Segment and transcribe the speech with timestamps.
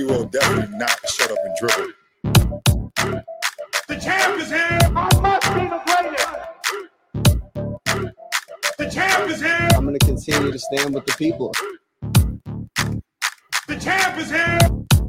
[0.00, 1.92] we will definitely not shut up and dribble.
[3.88, 4.78] The champ is here.
[4.82, 4.88] I
[5.20, 6.28] must be the greatest.
[8.78, 9.68] The champ is here.
[9.74, 11.52] I'm going to continue to stand with the people.
[13.68, 14.58] The champ is here.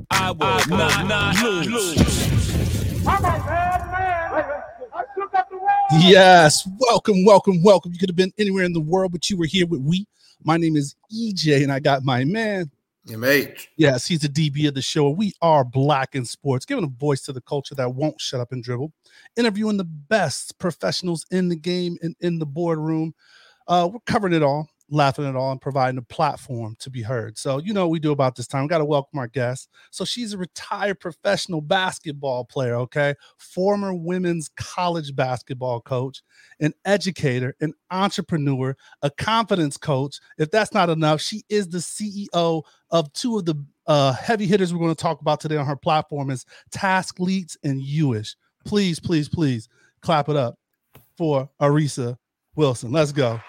[0.09, 3.07] I will I not, not lose.
[3.07, 4.61] I'm a bad man.
[4.93, 6.03] I took up the world.
[6.03, 7.93] Yes, welcome, welcome, welcome.
[7.93, 10.05] You could have been anywhere in the world, but you were here with we.
[10.43, 12.69] My name is EJ, and I got my man.
[13.07, 13.67] MH.
[13.77, 15.09] Yes, he's the DB of the show.
[15.09, 18.51] We are black in sports, giving a voice to the culture that won't shut up
[18.51, 18.93] and dribble,
[19.35, 23.13] interviewing the best professionals in the game and in the boardroom.
[23.67, 27.37] Uh, we're covering it all laughing at all and providing a platform to be heard.
[27.37, 28.63] So, you know, we do about this time.
[28.63, 29.69] We got to welcome our guest.
[29.89, 33.15] So, she's a retired professional basketball player, okay?
[33.37, 36.21] Former women's college basketball coach,
[36.59, 40.19] an educator, an entrepreneur, a confidence coach.
[40.37, 43.55] If that's not enough, she is the CEO of two of the
[43.87, 47.57] uh, heavy hitters we're going to talk about today on her platform is Task Leads
[47.63, 48.35] and Uish.
[48.65, 49.67] Please, please, please
[50.01, 50.57] clap it up
[51.17, 52.17] for Arisa
[52.55, 52.91] Wilson.
[52.91, 53.39] Let's go.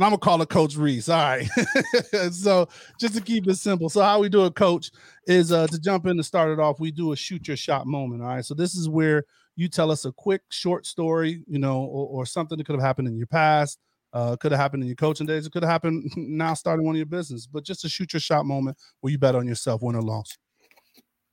[0.00, 1.10] And I'm gonna call it Coach Reese.
[1.10, 1.46] All right.
[2.32, 2.66] so
[2.98, 3.90] just to keep it simple.
[3.90, 4.90] So how we do it, Coach,
[5.26, 6.80] is uh to jump in and start it off.
[6.80, 8.22] We do a shoot your shot moment.
[8.22, 8.42] All right.
[8.42, 9.24] So this is where
[9.56, 12.82] you tell us a quick short story, you know, or, or something that could have
[12.82, 13.78] happened in your past.
[14.14, 15.44] Uh, could have happened in your coaching days.
[15.46, 18.20] It could have happened now starting one of your business, but just a shoot your
[18.20, 20.34] shot moment where you bet on yourself, win or loss.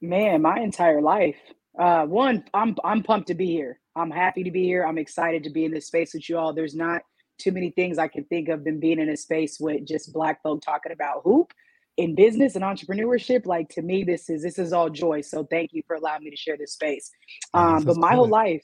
[0.01, 1.37] Man, my entire life.
[1.79, 3.79] Uh, one, I'm I'm pumped to be here.
[3.95, 4.85] I'm happy to be here.
[4.85, 6.51] I'm excited to be in this space with you all.
[6.51, 7.01] There's not
[7.37, 10.41] too many things I can think of than being in a space with just black
[10.43, 11.53] folk talking about hoop
[11.97, 13.45] in business and entrepreneurship.
[13.45, 15.21] Like to me, this is this is all joy.
[15.21, 17.09] So thank you for allowing me to share this space.
[17.53, 18.63] Um, but my whole life,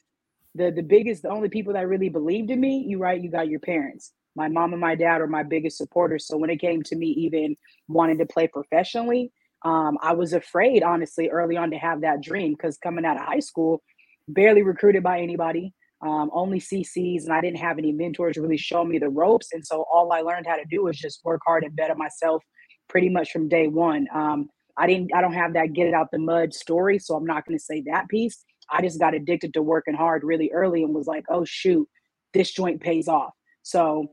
[0.54, 3.48] the the biggest, the only people that really believed in me, you right, you got
[3.48, 4.12] your parents.
[4.36, 6.26] My mom and my dad are my biggest supporters.
[6.26, 9.30] So when it came to me even wanting to play professionally,
[9.64, 13.24] um, I was afraid, honestly, early on to have that dream because coming out of
[13.24, 13.82] high school,
[14.28, 15.72] barely recruited by anybody
[16.04, 19.48] um, only CCs, and I didn't have any mentors to really show me the ropes.
[19.52, 22.42] And so all I learned how to do was just work hard and better myself
[22.88, 24.06] pretty much from day one.
[24.14, 27.24] Um, I didn't, I don't have that get it out the mud story, so I'm
[27.24, 28.44] not going to say that piece.
[28.70, 31.88] I just got addicted to working hard really early and was like, oh shoot,
[32.34, 33.32] this joint pays off.
[33.62, 34.08] So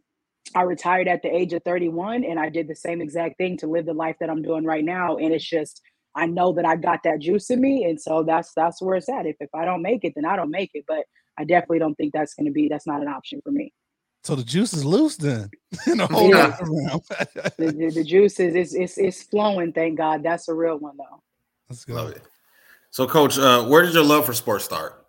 [0.55, 3.67] I retired at the age of 31 and I did the same exact thing to
[3.67, 5.17] live the life that I'm doing right now.
[5.17, 5.81] And it's just,
[6.15, 7.85] I know that I got that juice in me.
[7.85, 9.25] And so that's that's where it's at.
[9.25, 10.83] If if I don't make it, then I don't make it.
[10.87, 11.05] But
[11.37, 13.73] I definitely don't think that's going to be that's not an option for me.
[14.23, 15.49] So the juice is loose then.
[15.85, 16.55] the, whole yeah.
[17.57, 19.73] the, the, the, juice is it's, it's it's flowing.
[19.73, 20.21] Thank God.
[20.21, 21.21] That's a real one though.
[21.69, 21.95] That's good.
[21.95, 22.21] Love it.
[22.91, 25.07] So, Coach, uh, where did your love for sports start?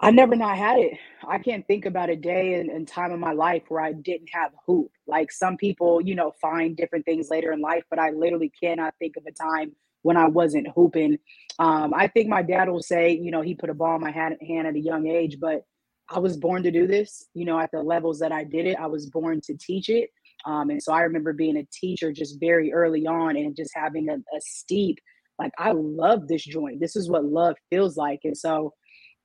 [0.00, 0.98] I never not had it.
[1.26, 4.30] I can't think about a day and, and time in my life where I didn't
[4.32, 4.90] have hoop.
[5.06, 8.94] Like some people, you know, find different things later in life, but I literally cannot
[8.98, 9.72] think of a time
[10.08, 11.18] when I wasn't hooping.
[11.58, 14.10] Um, I think my dad will say, you know, he put a ball in my
[14.10, 15.66] hand, at a young age, but
[16.08, 18.78] I was born to do this, you know, at the levels that I did it.
[18.80, 20.08] I was born to teach it.
[20.46, 24.08] Um, and so I remember being a teacher just very early on and just having
[24.08, 24.98] a, a steep,
[25.38, 26.80] like, I love this joint.
[26.80, 28.20] This is what love feels like.
[28.24, 28.72] And so,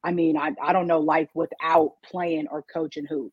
[0.03, 3.31] I mean, I, I don't know life without playing or coaching hoop.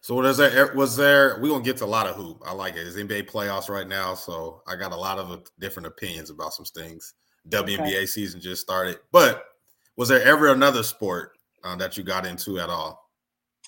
[0.00, 2.42] So was there was there we're gonna get to a lot of hoop.
[2.46, 2.86] I like it.
[2.86, 6.66] It's NBA playoffs right now, so I got a lot of different opinions about some
[6.66, 7.14] things.
[7.48, 8.06] WNBA okay.
[8.06, 9.44] season just started, but
[9.96, 13.10] was there ever another sport uh, that you got into at all?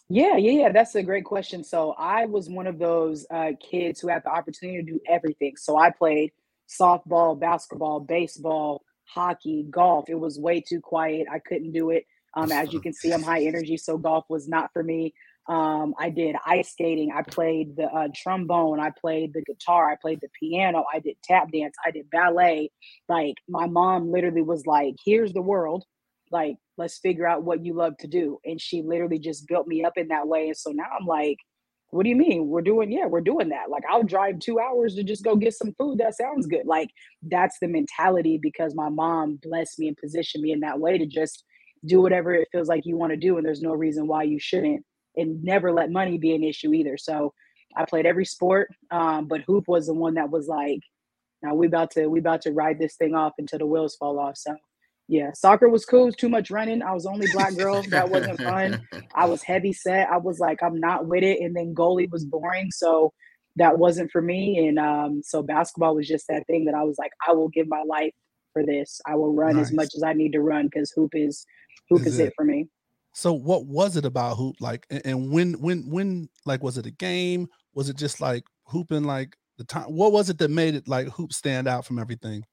[0.09, 0.73] Yeah, yeah, yeah.
[0.73, 1.63] That's a great question.
[1.63, 5.57] So I was one of those uh, kids who had the opportunity to do everything.
[5.57, 6.33] So I played
[6.69, 10.09] softball, basketball, baseball, hockey, golf.
[10.09, 11.27] It was way too quiet.
[11.31, 12.07] I couldn't do it.
[12.35, 15.15] Um, as you can see, I'm high energy, so golf was not for me.
[15.51, 17.11] Um, I did ice skating.
[17.13, 18.79] I played the uh, trombone.
[18.79, 19.91] I played the guitar.
[19.91, 20.85] I played the piano.
[20.95, 21.75] I did tap dance.
[21.85, 22.71] I did ballet.
[23.09, 25.85] Like my mom literally was like, "Here's the world.
[26.31, 29.85] Like let's figure out what you love to do." And she literally just built me
[29.85, 30.47] up in that way.
[30.47, 31.39] And so now I'm like,
[31.91, 32.47] "What do you mean?
[32.47, 32.93] We're doing?
[32.93, 33.71] Yeah, we're doing that.
[33.71, 35.99] Like I'll drive two hours to just go get some food.
[35.99, 36.67] That sounds good.
[36.67, 36.91] Like
[37.23, 41.07] that's the mentality because my mom blessed me and positioned me in that way to
[41.07, 41.45] just
[41.87, 44.39] do whatever it feels like you want to do, and there's no reason why you
[44.39, 44.85] shouldn't."
[45.17, 46.97] And never let money be an issue either.
[46.97, 47.33] So
[47.77, 50.81] I played every sport, um, but hoop was the one that was like,
[51.43, 54.19] now we about to we about to ride this thing off until the wheels fall
[54.19, 54.37] off.
[54.37, 54.55] So
[55.09, 56.07] yeah, soccer was cool.
[56.07, 56.83] Was too much running.
[56.83, 57.83] I was only black girl.
[57.89, 58.87] that wasn't fun.
[59.15, 60.09] I was heavy set.
[60.09, 61.41] I was like, I'm not with it.
[61.41, 62.71] And then goalie was boring.
[62.71, 63.13] So
[63.57, 64.69] that wasn't for me.
[64.69, 67.67] And um, so basketball was just that thing that I was like, I will give
[67.69, 68.13] my life
[68.53, 69.01] for this.
[69.05, 69.67] I will run nice.
[69.67, 71.45] as much as I need to run because hoop is
[71.89, 72.29] hoop is, is it.
[72.29, 72.69] it for me.
[73.13, 76.91] So what was it about hoop like and when when when like was it a
[76.93, 77.49] game?
[77.75, 79.85] Was it just like hooping like The time.
[79.95, 82.45] What was it that made it like hoop stand out from everything?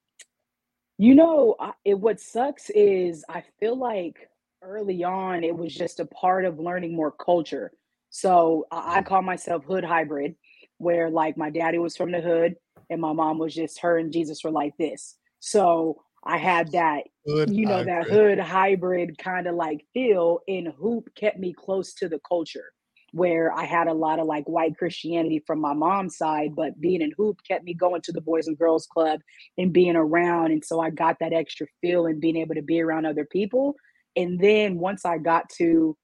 [0.98, 4.28] You know, I, it what sucks is I feel like
[4.62, 7.72] early on it was just a part of learning more culture.
[8.10, 9.08] So I, I mm-hmm.
[9.08, 10.34] call myself hood hybrid,
[10.78, 12.56] where like my daddy was from the hood
[12.90, 15.16] and my mom was just her and Jesus were like this.
[15.40, 20.68] So I had that, Hood you know, that hood hybrid kind of like feel, and
[20.78, 22.72] hoop kept me close to the culture
[23.12, 27.00] where I had a lot of like white Christianity from my mom's side, but being
[27.00, 29.20] in hoop kept me going to the Boys and Girls Club
[29.56, 30.52] and being around.
[30.52, 33.74] And so I got that extra feel and being able to be around other people.
[34.14, 35.96] And then once I got to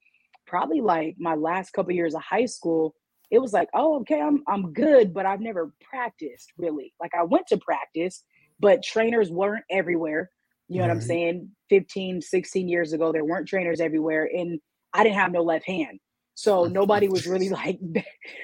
[0.47, 2.95] probably like my last couple years of high school,
[3.31, 6.95] it was like, oh, okay, I'm I'm good, but I've never practiced really.
[7.01, 8.25] Like I went to practice,
[8.61, 10.31] but trainers weren't everywhere.
[10.69, 11.51] You know what I'm saying?
[11.69, 14.29] 15, 16 years ago, there weren't trainers everywhere.
[14.33, 14.61] And
[14.93, 16.01] I didn't have no left hand.
[16.35, 17.79] So nobody was really like,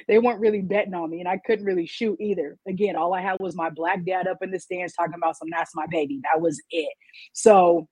[0.08, 1.20] they weren't really betting on me.
[1.20, 2.56] And I couldn't really shoot either.
[2.68, 5.48] Again, all I had was my black dad up in the stands talking about some,
[5.50, 6.20] that's my baby.
[6.32, 6.92] That was it.
[7.32, 7.88] So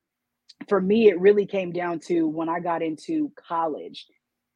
[0.68, 4.06] for me, it really came down to when I got into college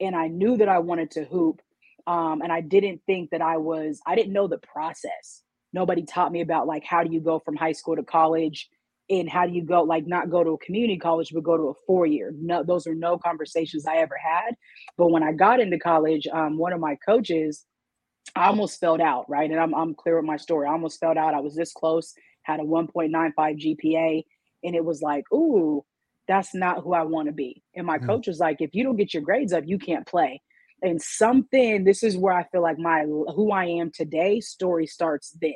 [0.00, 1.60] and I knew that I wanted to hoop.
[2.06, 5.42] Um, and I didn't think that I was, I didn't know the process.
[5.72, 8.68] Nobody taught me about like how do you go from high school to college
[9.10, 11.64] and how do you go like not go to a community college but go to
[11.64, 14.54] a four year no those are no conversations i ever had.
[14.96, 17.64] But when i got into college um, one of my coaches
[18.36, 19.50] i almost fell out right?
[19.50, 20.66] And I'm, I'm clear with my story.
[20.66, 21.34] I almost fell out.
[21.34, 24.24] I was this close had a 1.95 gpa
[24.64, 25.84] and it was like ooh
[26.28, 27.62] that's not who i want to be.
[27.74, 28.06] And my Mm.
[28.06, 30.40] coach was like if you don't get your grades up you can't play
[30.82, 35.36] and something this is where i feel like my who i am today story starts
[35.40, 35.54] then.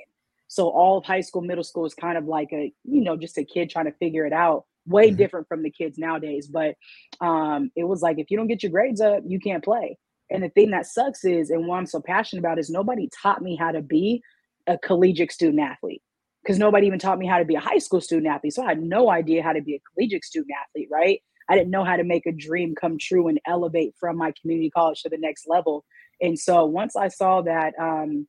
[0.48, 3.36] So all of high school middle school is kind of like a you know just
[3.38, 5.16] a kid trying to figure it out way Mhm.
[5.16, 6.46] different from the kids nowadays.
[6.46, 6.76] But
[7.20, 9.98] um it was like if you don't get your grades up you can't play.
[10.30, 13.42] And the thing that sucks is and what i'm so passionate about is nobody taught
[13.42, 14.22] me how to be
[14.66, 16.02] a collegiate student athlete
[16.42, 18.54] because nobody even taught me how to be a high school student athlete.
[18.54, 21.70] So i had no idea how to be a collegiate student athlete right I didn't
[21.70, 25.08] know how to make a dream come true and elevate from my community college to
[25.08, 25.84] the next level.
[26.20, 28.26] And so once I saw that um,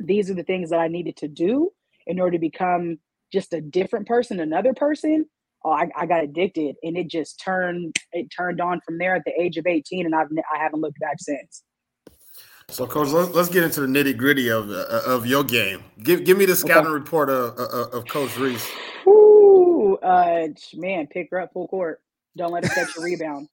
[0.00, 1.70] these are the things that I needed to do
[2.06, 2.98] in order to become
[3.32, 5.26] just a different person, another person,
[5.64, 9.24] oh, I, I got addicted, and it just turned it turned on from there at
[9.24, 11.64] the age of eighteen, and I've I haven't looked back since.
[12.70, 15.84] So, coach, let's, let's get into the nitty gritty of uh, of your game.
[16.02, 18.70] Give give me the scouting report of, of of Coach Reese.
[19.06, 22.00] Ooh, uh, man, pick her up full court.
[22.38, 23.48] Don't let her catch a rebound.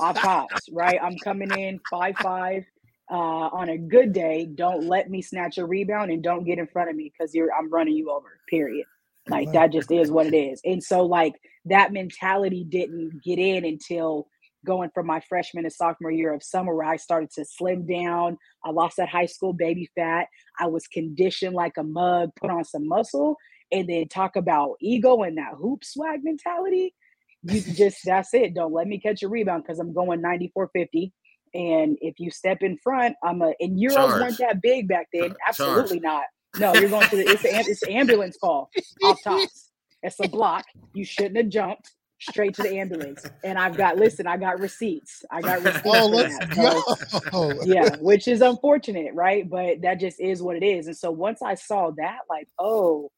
[0.00, 0.98] Off tops, right?
[1.02, 2.64] I'm coming in five five.
[3.10, 6.66] Uh, on a good day, don't let me snatch a rebound and don't get in
[6.66, 8.38] front of me because you're I'm running you over.
[8.48, 8.86] Period.
[9.28, 10.60] Like that just is what it is.
[10.64, 11.34] And so like
[11.66, 14.28] that mentality didn't get in until
[14.66, 18.36] going from my freshman and sophomore year of summer where I started to slim down.
[18.64, 20.26] I lost that high school baby fat.
[20.58, 23.36] I was conditioned like a mug, put on some muscle,
[23.70, 26.94] and then talk about ego and that hoop swag mentality.
[27.42, 28.54] You just that's it.
[28.54, 31.12] Don't let me catch a rebound because I'm going 94 50.
[31.54, 34.20] And if you step in front, I'm a and Euros Charge.
[34.20, 35.28] weren't that big back then.
[35.28, 35.36] Charge.
[35.48, 36.24] Absolutely not.
[36.58, 38.70] No, you're going to the it's, a, it's an ambulance call
[39.04, 39.70] off tops.
[40.02, 40.64] It's a block.
[40.94, 43.24] You shouldn't have jumped straight to the ambulance.
[43.44, 45.24] And I've got listen, I got receipts.
[45.30, 45.86] I got receipts.
[45.86, 47.30] Oh, let's that.
[47.30, 49.48] So, yeah, which is unfortunate, right?
[49.48, 50.86] But that just is what it is.
[50.86, 53.10] And so once I saw that, like, oh,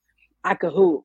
[0.44, 1.04] I could hoop.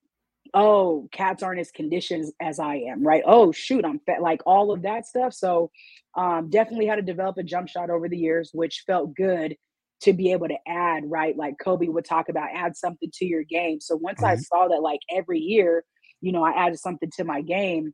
[0.56, 3.24] Oh, cats aren't as conditioned as I am, right?
[3.28, 5.34] Oh, shoot, I'm fat, like all of that stuff.
[5.34, 5.72] So
[6.16, 9.58] um, definitely had to develop a jump shot over the years, which felt good
[10.04, 11.38] to be able to add, right?
[11.38, 13.82] Like Kobe would talk about, add something to your game.
[13.82, 14.46] So once I Mhm.
[14.46, 15.86] saw that, like every year,
[16.22, 17.94] you know, I added something to my game.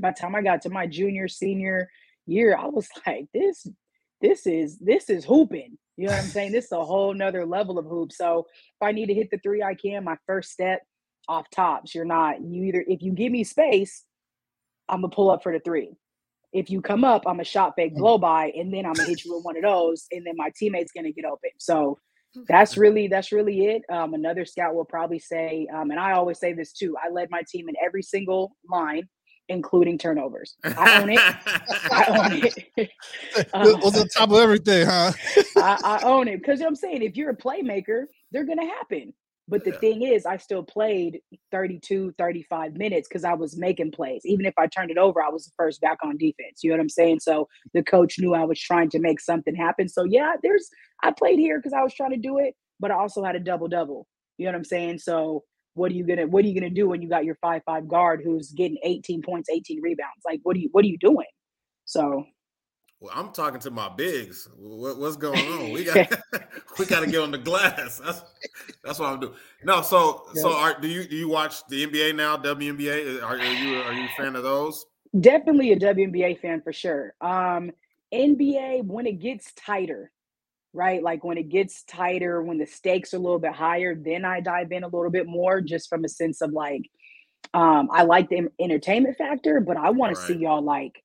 [0.00, 1.90] By the time I got to my junior, senior
[2.26, 3.66] year, I was like, this,
[4.20, 5.78] this is this is hooping.
[5.96, 6.52] You know what I'm saying?
[6.52, 8.12] This is a whole nother level of hoop.
[8.12, 10.04] So if I need to hit the three, I can.
[10.04, 10.82] My first step
[11.28, 11.94] off tops.
[11.94, 14.04] You're not you either if you give me space,
[14.88, 15.96] I'm gonna pull up for the three.
[16.52, 19.24] If you come up, I'm a shot fake blow by, and then I'm gonna hit
[19.24, 21.50] you with one of those, and then my teammate's gonna get open.
[21.58, 21.98] So
[22.46, 23.82] that's really that's really it.
[23.90, 26.96] Um, another scout will probably say, um, and I always say this too.
[27.02, 29.08] I led my team in every single line,
[29.48, 30.56] including turnovers.
[30.64, 31.20] I own it.
[31.90, 32.90] I own it.
[33.52, 35.12] Uh, was on top of everything, huh?
[35.56, 38.66] I, I own it because you know I'm saying if you're a playmaker, they're gonna
[38.66, 39.12] happen.
[39.48, 39.78] But the Yeah.
[39.78, 44.22] thing is, I still played 32, 35 minutes because I was making plays.
[44.26, 46.62] Even if I turned it over, I was the first back on defense.
[46.62, 47.20] You know what I'm saying?
[47.20, 49.88] So the coach knew I was trying to make something happen.
[49.88, 50.68] So yeah, there's
[51.02, 53.40] I played here because I was trying to do it, but I also had a
[53.40, 54.06] double double.
[54.36, 54.98] You know what I'm saying?
[54.98, 57.62] So what are you gonna what are you gonna do when you got your five
[57.64, 60.24] five guard who's getting 18 points, 18 rebounds?
[60.26, 61.26] Like what are you what are you doing?
[61.84, 62.24] So
[63.00, 64.48] Well, I'm talking to my bigs.
[64.56, 65.70] What, what's going on?
[65.70, 66.10] We got
[66.78, 68.00] we got to get on the glass.
[68.04, 68.22] That's
[68.82, 69.34] that's what I'm doing.
[69.64, 72.36] No, so so are, do you do you watch the NBA now?
[72.36, 73.22] WNBA?
[73.22, 74.84] Are, are you are you a fan of those?
[75.18, 77.14] Definitely a WNBA fan for sure.
[77.20, 77.70] Um,
[78.12, 80.10] NBA when it gets tighter,
[80.72, 81.02] right?
[81.02, 84.40] Like when it gets tighter, when the stakes are a little bit higher, then I
[84.40, 86.82] dive in a little bit more, just from a sense of like,
[87.54, 90.16] um, I like the entertainment factor, but I want Right.
[90.16, 91.02] to see y'all like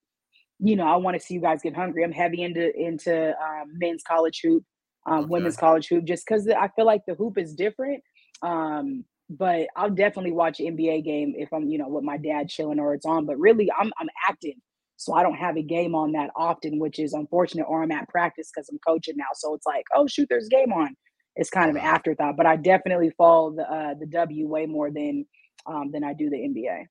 [0.64, 2.04] you know, I want to see you guys get hungry.
[2.04, 4.64] I'm heavy into into um, men's college hoop,
[5.08, 5.30] um, Okay.
[5.30, 8.04] women's college hoop, just because I feel like the hoop is different.
[8.42, 12.50] Um, but I'll definitely watch an NBA game if I'm, you know, with my dad
[12.50, 13.26] chilling or it's on.
[13.26, 14.56] But really, I'm I'm active,
[14.98, 17.66] so I don't have a game on that often, which is unfortunate.
[17.66, 20.74] Or I'm at practice because I'm coaching now, so it's like, oh shoot, there's game
[20.74, 20.96] on.
[21.36, 22.38] It's kind of an afterthought.
[22.38, 25.26] But I definitely follow the uh, the W way more than
[25.68, 26.86] um, than I do the NBA.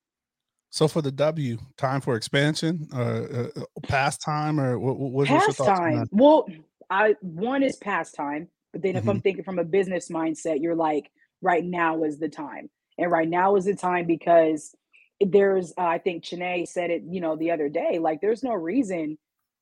[0.73, 5.47] So for the W, time for expansion, uh, uh uh, pastime, or what, what, what's
[5.47, 6.09] your thoughts on pastime.
[6.11, 6.49] Well,
[6.88, 9.23] I one is pastime, but then if I'm Mhm.
[9.23, 11.11] thinking from a business mindset, you're like,
[11.43, 14.75] right now is the time, and right now is the time because
[15.21, 17.99] there's, uh, I think Chiney said it, you know, the other day.
[17.99, 19.19] Like, there's no reason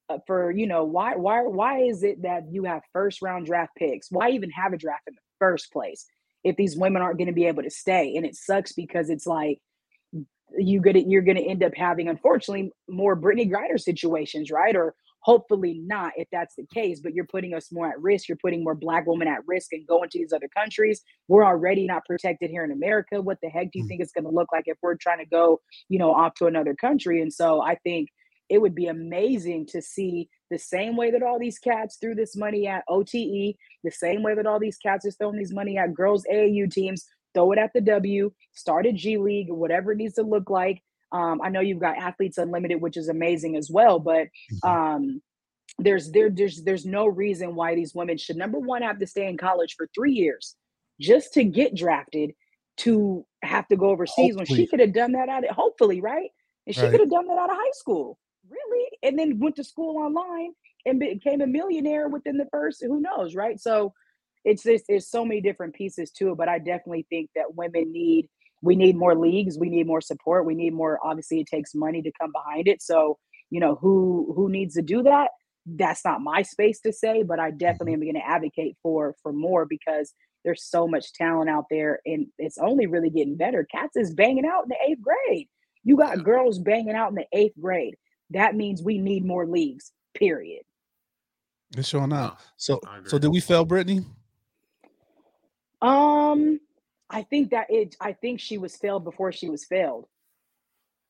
[0.09, 3.73] uh, for you know why why why is it that you have first round draft
[3.77, 4.13] picks?
[4.13, 6.07] Why even have a draft in the first place
[6.45, 8.15] if these women aren't going to be able to stay?
[8.15, 9.59] And it sucks because it's like
[10.59, 14.75] you gonna you're gonna end up having unfortunately more Brittney Griner situations, right?
[14.77, 18.29] Or hopefully not if that's the case, but you're putting us more at risk.
[18.29, 21.03] You're putting more black women at risk and going to these other countries.
[21.29, 23.21] We're already not protected here in America.
[23.21, 23.89] What the heck do you Mm.
[23.89, 26.75] think it's gonna look like if we're trying to go, you know, off to another
[26.75, 27.21] country?
[27.21, 28.09] And so I think
[28.49, 32.35] it would be amazing to see the same way that all these cats threw this
[32.35, 35.95] money at OTE, the same way that all these cats are throwing these money at
[35.95, 40.15] girls AAU teams, throw it at the W, start a G League, whatever it needs
[40.15, 40.83] to look like.
[41.13, 44.61] Um, I know you've got Athletes Unlimited, which is amazing as well, but Mhm.
[44.71, 45.23] um,
[45.79, 49.27] there's there there's there's no reason why these women should number one have to stay
[49.29, 50.57] in college for three years
[51.01, 52.33] just to get drafted
[52.79, 56.31] to have to go overseas when she could have done that out of hopefully right
[56.67, 56.91] and she Right.
[56.91, 58.19] could have done that out of high school
[58.49, 60.53] really and then went to school online
[60.87, 63.95] and became a millionaire within the first who knows right so
[64.45, 67.93] it's just there's so many different pieces to it but i definitely think that women
[67.93, 68.29] need
[68.63, 72.03] we need more leagues we need more support we need more obviously it takes money
[72.03, 73.19] to come behind it so
[73.51, 75.31] you know who who needs to do that?
[75.67, 78.03] That's not my space to say but i definitely mm-hmm.
[78.03, 82.27] am going to advocate for for more because there's so much talent out there and
[82.39, 83.67] it's only really getting better.
[83.71, 85.49] Cats is banging out in the eighth grade.
[85.85, 87.97] You got girls banging out in the eighth grade.
[88.31, 90.63] That means we need more leagues period.
[91.77, 92.39] It's showing out.
[92.57, 94.05] So, so did we fail Brittney?
[95.83, 96.61] Um,
[97.11, 97.97] I think that it.
[98.01, 100.07] I think she was failed before she was failed.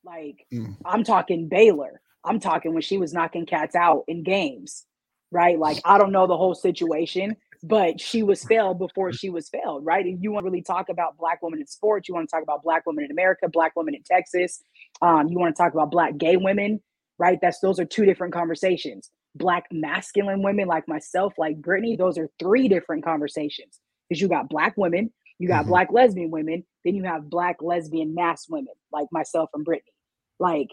[0.04, 0.76] Like Mm.
[0.84, 2.00] I'm talking Baylor.
[2.24, 4.86] I'm talking when she was knocking cats out in games,
[5.30, 5.58] right?
[5.58, 9.84] Like I don't know the whole situation, but she was failed before she was failed,
[9.84, 10.04] right?
[10.04, 12.08] And you want to really talk about black women in sports.
[12.08, 14.62] You want to talk about black women in America, black women in Texas.
[15.02, 16.80] Um, you want to talk about black gay women,
[17.18, 17.38] right?
[17.42, 19.10] That's those are two different conversations.
[19.36, 24.50] Black masculine women like myself, like Brittney, those are three different conversations because you got
[24.50, 25.68] black women, you got Mhm.
[25.68, 29.94] black lesbian women, then you have black lesbian mass women like myself and Brittney.
[30.40, 30.70] Like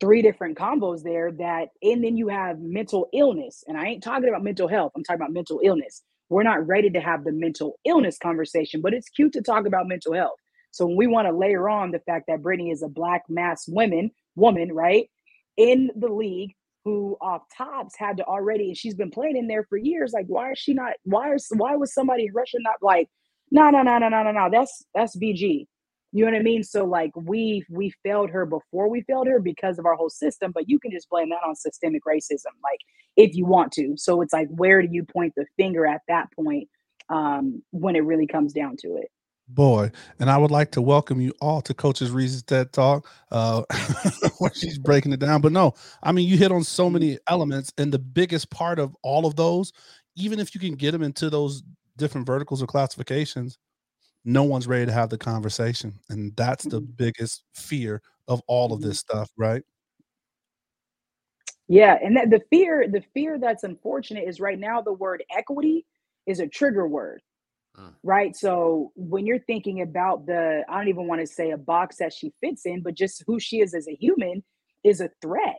[0.00, 3.64] three different combos there that, and then you have mental illness.
[3.68, 6.04] And I ain't talking about mental health, I'm talking about mental illness.
[6.30, 9.88] We're not ready to have the mental illness conversation, but it's cute to talk about
[9.88, 10.38] mental health.
[10.70, 13.66] So when we want to layer on the fact that Brittney is a black mass
[13.68, 15.10] woman, woman, right,
[15.56, 16.54] in the league
[16.88, 20.12] who off tops had to already, and she's been playing in there for years.
[20.14, 20.94] Like, why is she not?
[21.04, 23.08] Why is why was somebody in Russia not like,
[23.50, 24.48] no, no, no, no, no, no, no.
[24.50, 25.66] That's that's BG.
[26.12, 26.64] You know what I mean?
[26.64, 30.50] So like we we failed her before we failed her because of our whole system,
[30.52, 32.80] but you can just blame that on systemic racism, like
[33.16, 33.94] if you want to.
[33.96, 36.68] So it's like where do you point the finger at that point
[37.10, 39.10] um, when it really comes down to it?
[39.48, 39.90] Boy,
[40.20, 43.62] and I would like to welcome you all to Coach's Reasons TED Talk, uh,
[44.38, 45.40] where she's breaking it down.
[45.40, 48.94] But no, I mean, you hit on so many elements, and the biggest part of
[49.02, 49.72] all of those,
[50.16, 51.62] even if you can get them into those
[51.96, 53.58] different verticals or classifications,
[54.24, 58.82] no one's ready to have the conversation, and that's the biggest fear of all of
[58.82, 59.62] this stuff, right?
[61.68, 65.86] Yeah, and that the fear, the fear that's unfortunate is right now the word equity
[66.26, 67.22] is a trigger word.
[67.78, 67.94] Mm.
[68.02, 68.36] Right.
[68.36, 72.12] So when you're thinking about the, I don't even want to say a box that
[72.12, 74.42] she fits in, but just who she is as a human
[74.84, 75.58] is a threat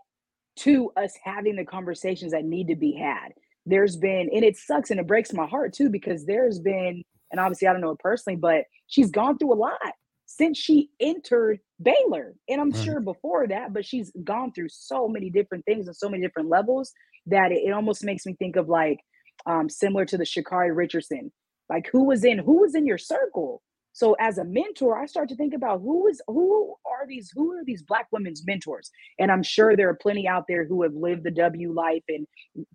[0.58, 3.30] to us having the conversations that need to be had.
[3.66, 7.40] There's been, and it sucks and it breaks my heart too, because there's been, and
[7.40, 9.78] obviously I don't know her personally, but she's gone through a lot
[10.26, 12.36] since she entered Baylor.
[12.50, 12.84] And I'm Right.
[12.84, 16.50] sure before that, but she's gone through so many different things and so many different
[16.50, 16.92] levels
[17.28, 19.00] that it, it almost makes me think of like
[19.46, 21.32] um, similar to the Sha'Carri Richardson.
[21.70, 23.62] Like who was in who was in your circle?
[23.94, 27.52] So as a mentor, I start to think about who is who are these who
[27.54, 28.92] are these black women's mentors?
[29.20, 32.26] And I'm sure there are plenty out there who have lived the W life and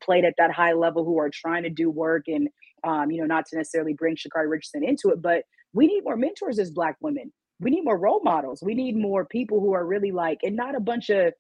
[0.03, 2.49] played at that high level who are trying to do work and
[2.85, 6.17] um, you know, not to necessarily bring Sha'Carri Richardson into it, but we need more
[6.17, 7.33] mentors as black women.
[7.61, 8.63] We need more role models.
[8.63, 11.33] We need more people who are really like, and not a bunch of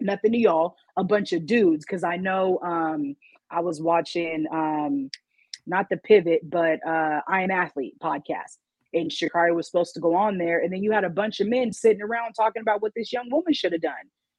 [0.00, 1.84] nothing to y'all, a bunch of dudes.
[1.84, 3.14] Cause I know um
[3.50, 5.10] I was watching um
[5.66, 8.58] not the pivot, but uh I am athlete podcast.
[8.92, 10.60] And Sha'Carri was supposed to go on there.
[10.60, 13.28] And then you had a bunch of men sitting around talking about what this young
[13.28, 13.92] woman should have done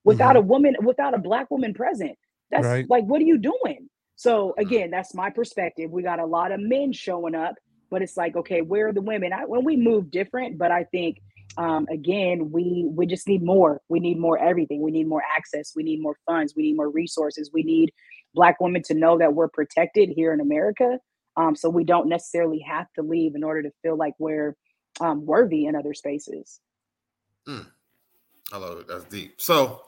[0.05, 2.17] without a woman, without a black woman present.
[2.51, 2.89] That's Right.
[2.89, 3.89] like, what are you doing?
[4.15, 5.91] So again, that's my perspective.
[5.91, 7.55] We got a lot of men showing up,
[7.89, 9.33] but it's like, okay, where are the women?
[9.33, 11.17] I, when we move different, but I think
[11.57, 13.81] um, again, we we just need more.
[13.87, 14.81] We need more everything.
[14.81, 15.73] We need more access.
[15.75, 16.53] We need more funds.
[16.55, 17.49] We need more resources.
[17.53, 17.93] We need
[18.33, 20.99] Black women to know that we're protected here in America,
[21.37, 24.55] um, so we don't necessarily have to leave in order to feel like we're
[24.99, 26.59] um, worthy in other spaces.
[28.53, 28.87] I love it.
[28.87, 29.41] That's deep.
[29.41, 29.81] So,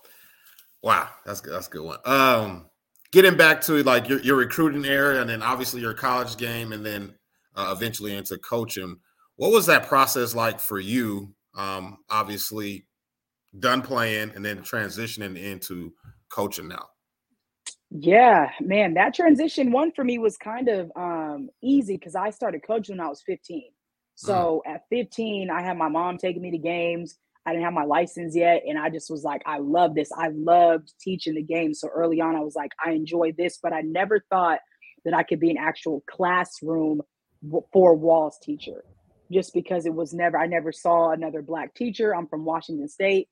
[0.82, 1.54] wow, that's good.
[1.54, 2.00] That's a good one.
[2.06, 2.66] Um,
[3.12, 6.86] getting back to like your, your recruiting area, and then obviously your college game, and
[6.86, 7.14] then
[7.56, 8.98] uh, eventually into coaching.
[9.36, 11.34] What was that process like for you?
[11.56, 12.88] Um, obviously,
[13.60, 15.94] done playing and then transitioning into
[16.30, 16.88] coaching now.
[17.90, 22.62] Yeah, man, that transition one for me was kind of um, easy because I started
[22.66, 23.72] coaching when I was 15.
[24.16, 27.16] So at 15, I had my mom taking me to games.
[27.46, 28.64] I didn't have my license yet.
[28.68, 30.10] And I just was like, I love this.
[30.12, 31.74] I loved teaching the game.
[31.74, 34.60] So early on, I was like, I enjoy this, but I never thought
[35.06, 37.02] that I could be an actual classroom
[37.72, 38.84] four walls teacher
[39.32, 42.16] just because it was never, I never saw another Black teacher.
[42.16, 43.30] I'm from Washington State.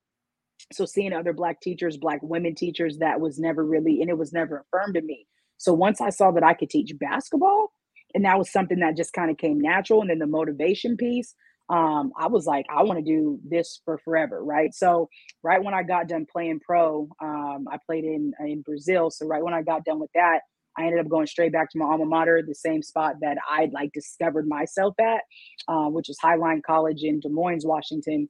[0.74, 4.34] So seeing other Black teachers, Black women teachers, that was never really, and it was
[4.34, 5.28] never affirmed to me.
[5.58, 7.72] So once I saw that I could teach basketball,
[8.14, 11.36] and that was something that just kind of came natural, and then the motivation piece,
[11.70, 14.74] um, I was like, I want to do this for forever, right?
[14.74, 15.10] So
[15.44, 19.10] right when I got done playing pro, um, I played in in Brazil.
[19.10, 20.42] So right when I got done with that,
[20.78, 23.74] I ended up going straight back to my alma mater, the same spot that I'd
[23.74, 25.22] like discovered myself at,
[25.68, 28.30] uh, which is Highline College in Des Moines, Washington.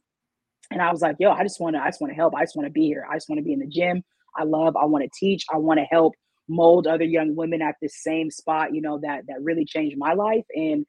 [0.71, 2.35] And I was like, yo, I just want to, I just want to help.
[2.35, 3.05] I just want to be here.
[3.09, 4.03] I just want to be in the gym.
[4.37, 5.45] I love, I want to teach.
[5.53, 6.13] I want to help
[6.47, 10.13] mold other young women at this same spot, you know, that that really changed my
[10.13, 10.45] life.
[10.55, 10.85] And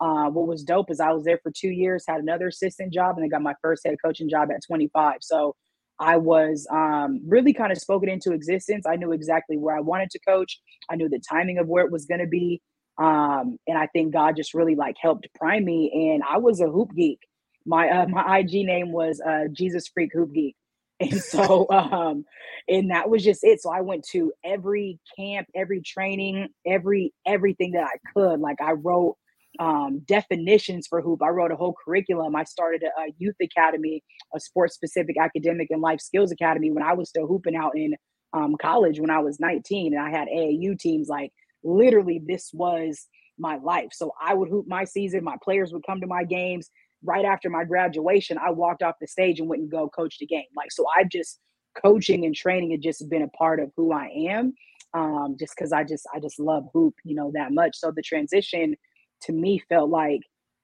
[0.00, 3.16] uh, what was dope is I was there for two years, had another assistant job,
[3.16, 5.16] and then got my first head coaching job at 25.
[5.20, 5.56] So
[5.98, 8.86] I was um, really kind of spoken into existence.
[8.86, 10.60] I knew exactly where I wanted to coach.
[10.88, 12.62] I knew the timing of where it was going to be.
[12.98, 16.12] Um, and I think God just really like helped prime me.
[16.12, 17.18] And I was a hoop geek.
[17.66, 20.56] My uh, my IG name was uh, Jesus Freak Hoop Geek.
[21.02, 22.26] And so, um,
[22.68, 23.62] and that was just it.
[23.62, 28.40] So I went to every camp, every training, every everything that I could.
[28.40, 29.16] Like I wrote
[29.58, 31.22] um, definitions for hoop.
[31.22, 32.36] I wrote a whole curriculum.
[32.36, 34.02] I started a, a youth academy,
[34.34, 37.94] a sports specific academic and life skills academy when I was still hooping out in
[38.34, 41.08] um, college when I was 19, and I had AAU teams.
[41.08, 41.32] Like
[41.64, 43.06] literally, this was
[43.38, 43.88] my life.
[43.92, 45.24] So I would hoop my season.
[45.24, 46.70] My players would come to my games.
[47.02, 50.26] Right after my graduation, I walked off the stage and went and go coach the
[50.26, 50.44] game.
[50.56, 51.40] Like so, I've just
[51.80, 54.54] coaching and training has just been a part of who I am.
[54.92, 57.76] Um, just because I just I just love hoop, you know, that much.
[57.76, 58.74] So the transition
[59.22, 60.20] to me felt like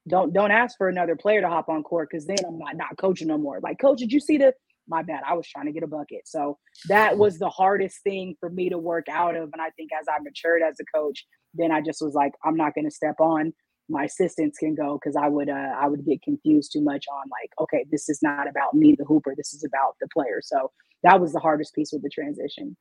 [0.09, 2.97] don't don't ask for another player to hop on court because then I'm not not
[2.99, 3.61] coaching no more.
[3.63, 4.53] Like, coach, did you see the
[4.89, 5.23] my bad?
[5.27, 6.23] I was trying to get a bucket.
[6.27, 9.51] So that was the hardest thing for me to work out of.
[9.53, 12.57] And I think as I matured as a coach, then I just was like, I'm
[12.57, 13.53] not gonna step on.
[13.89, 17.25] My assistants can go because I would uh, I would get confused too much on
[17.31, 19.35] like, okay, this is not about me, the hooper.
[19.37, 20.41] This is about the player.
[20.43, 20.73] So
[21.03, 22.77] that was the hardest piece with the transition.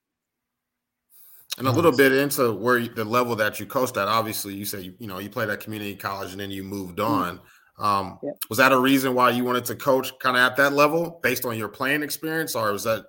[1.58, 4.08] And a little bit into where you, the level that you coached at.
[4.10, 7.00] Obviously, you said you, you know you played at community college and then you moved
[7.00, 7.40] on.
[7.78, 8.38] Um, Yep.
[8.50, 11.46] Was that a reason why you wanted to coach kind of at that level based
[11.46, 13.06] on your playing experience, or was that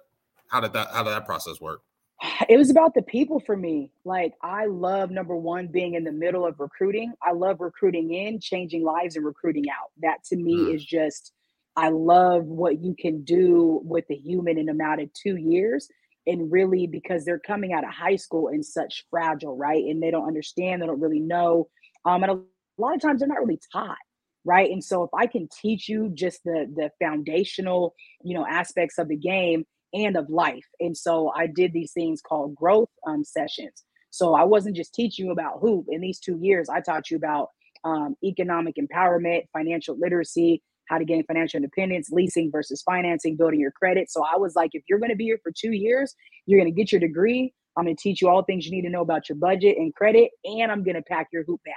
[0.48, 1.82] how did that how did that process work?
[2.48, 3.90] it was about the people for me.
[4.04, 7.12] Like I love number one being in the middle of recruiting.
[7.22, 9.90] I love recruiting in, changing lives, and recruiting out.
[10.02, 10.74] That to me Mm.
[10.76, 11.32] is just
[11.76, 15.88] I love what you can do with the human in about of two years.
[16.26, 19.84] And really because they're coming out of high school and such fragile, right?
[19.84, 21.68] And they don't understand, they don't really know.
[22.04, 22.40] Um, and a
[22.82, 23.96] lot of times they're not really taught
[24.44, 28.96] right and so if i can teach you just the the foundational you know aspects
[28.98, 33.24] of the game and of life and so i did these things called growth um,
[33.24, 37.10] sessions so i wasn't just teaching you about hoop in these two years i taught
[37.10, 37.48] you about
[37.84, 43.72] um, economic empowerment financial literacy how to gain financial independence, leasing versus financing, building your
[43.72, 44.10] credit.
[44.10, 46.14] So I was like, if you're going to be here for two years,
[46.46, 47.52] you're going to get your degree.
[47.76, 49.94] I'm going to teach you all things you need to know about your budget and
[49.94, 51.74] credit, and I'm going to pack your hoop bag,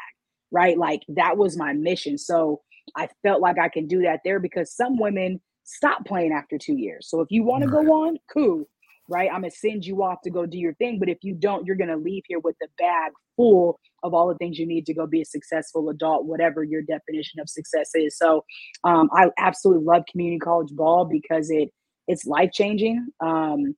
[0.52, 0.78] right?
[0.78, 2.18] Like that was my mission.
[2.18, 2.62] So
[2.96, 6.76] I felt like I can do that there because some women stop playing after two
[6.76, 7.08] years.
[7.10, 8.68] So if you want to go on, cool,
[9.08, 9.30] right?
[9.32, 10.98] I'm gonna send you off to go do your thing.
[11.00, 14.36] But if you don't, you're gonna leave here with the bag full of all the
[14.36, 18.18] things you need to go be a successful adult, whatever your definition of success is.
[18.18, 18.44] So
[18.84, 21.70] um, I absolutely love community college ball because it
[22.08, 23.08] it's life changing.
[23.20, 23.76] Um,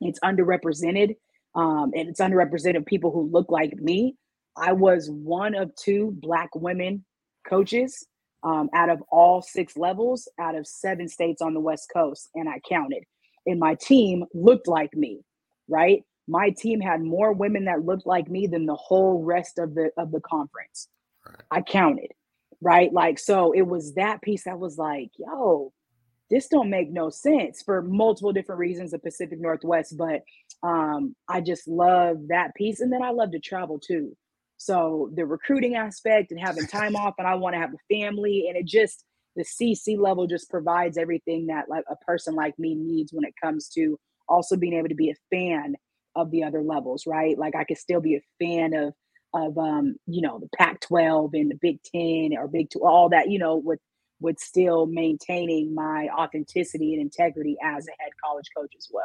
[0.00, 1.16] it's underrepresented,
[1.54, 4.16] um, and it's underrepresented people who look like me.
[4.56, 7.04] I was one of two black women
[7.46, 8.06] coaches
[8.42, 12.48] um, out of all six levels out of seven states on the West Coast, and
[12.48, 13.04] I counted.
[13.46, 15.20] And my team looked like me,
[15.68, 16.02] right?
[16.28, 19.90] My team had more women that looked like me than the whole rest of the
[19.96, 20.88] of the conference.
[21.24, 21.42] Right.
[21.50, 22.12] I counted,
[22.60, 22.92] right?
[22.92, 25.72] Like so, it was that piece that was like, yo,
[26.30, 28.90] this don't make no sense for multiple different reasons.
[28.90, 30.22] The Pacific Northwest, but
[30.62, 34.16] um, I just love that piece, and then I love to travel too.
[34.58, 38.46] So the recruiting aspect and having time off, and I want to have a family,
[38.48, 39.04] and it just
[39.36, 43.34] the CC level just provides everything that like a person like me needs when it
[43.42, 45.74] comes to also being able to be a fan
[46.14, 47.38] of the other levels, right?
[47.38, 48.94] Like I could still be a fan of
[49.34, 53.30] of um, you know, the Pac-12 and the Big 10 or Big 2, all that,
[53.30, 53.80] you know, with
[54.20, 59.04] with still maintaining my authenticity and integrity as a head college coach as well.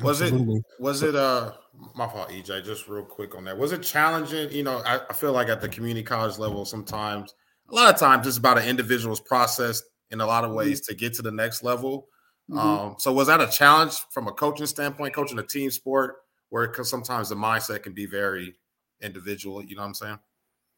[0.00, 0.32] Was it
[0.78, 1.52] was it uh
[1.94, 2.64] my fault, EJ?
[2.64, 3.56] Just real quick on that.
[3.56, 4.50] Was it challenging?
[4.50, 7.34] You know, I, I, feel like at the community college level, sometimes
[7.70, 10.92] a lot of times it's about an individual's process in a lot of ways mm-hmm.
[10.92, 12.08] to get to the next level.
[12.50, 12.58] Mm-hmm.
[12.58, 16.16] Um, so was that a challenge from a coaching standpoint, coaching a team sport,
[16.48, 18.54] where because sometimes the mindset can be very
[19.02, 20.18] individual, you know what I'm saying?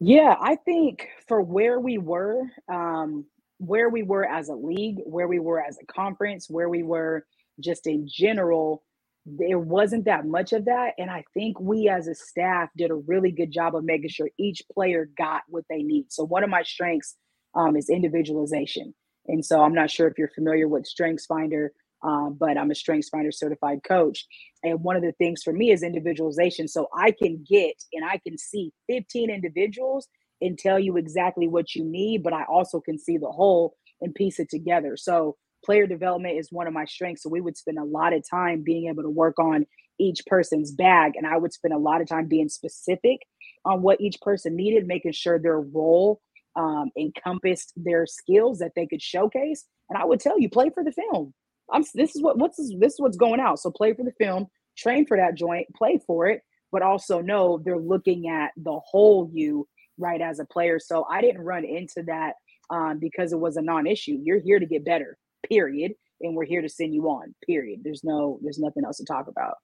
[0.00, 3.26] Yeah, I think for where we were, um,
[3.58, 7.26] where we were as a league, where we were as a conference, where we were
[7.60, 8.84] just in general,
[9.26, 10.94] there wasn't that much of that.
[10.98, 14.28] And I think we as a staff did a really good job of making sure
[14.38, 16.06] each player got what they need.
[16.10, 17.16] So, one of my strengths
[17.54, 18.94] um, is individualization.
[19.26, 22.74] And so, I'm not sure if you're familiar with Strengths Finder, um, but I'm a
[22.74, 24.24] Strengths Finder certified coach.
[24.62, 26.68] And one of the things for me is individualization.
[26.68, 30.08] So, I can get and I can see 15 individuals
[30.40, 34.14] and tell you exactly what you need, but I also can see the whole and
[34.14, 34.96] piece it together.
[34.96, 35.36] So,
[35.68, 37.24] player development is one of my strengths.
[37.24, 39.66] So we would spend a lot of time being able to work on
[39.98, 41.12] each person's bag.
[41.14, 43.18] And I would spend a lot of time being specific
[43.66, 46.22] on what each person needed, making sure their role
[46.56, 49.66] um, encompassed their skills that they could showcase.
[49.90, 51.34] And I would tell you, play for the film.
[51.70, 53.58] I'm this is what what's this, this is what's going out.
[53.58, 56.40] So play for the film, train for that joint, play for it,
[56.72, 60.78] but also know they're looking at the whole you right as a player.
[60.78, 62.36] So I didn't run into that
[62.70, 64.18] um, because it was a non-issue.
[64.22, 67.80] You're here to get better period and we're here to send you on period.
[67.82, 69.56] There's no there's nothing else to talk about.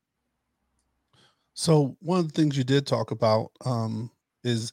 [1.54, 4.10] So one of the things you did talk about um,
[4.42, 4.72] is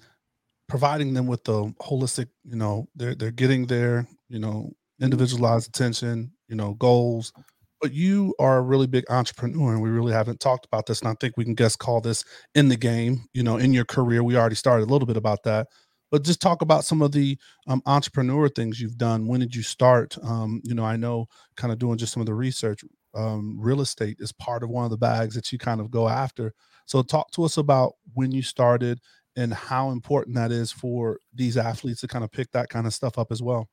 [0.67, 6.31] providing them with the holistic you know they're they're getting their you know individualized attention
[6.47, 7.33] you know goals.
[7.81, 11.09] But you are a really big entrepreneur and we really haven't talked about this and
[11.09, 14.23] i think we can guess call this in the game you know in your career.
[14.23, 15.67] We already started a little bit about that
[16.11, 19.27] but just talk about some of the um, entrepreneur things you've done.
[19.27, 20.17] When did you start?
[20.21, 22.83] Um, you know, I know kind of doing just some of the research.
[23.13, 26.07] Um, real estate is part of one of the bags that you kind of go
[26.07, 26.53] after.
[26.85, 28.99] So talk to us about when you started
[29.35, 32.93] and how important that is for these athletes to kind of pick that kind of
[32.93, 33.69] stuff up as well.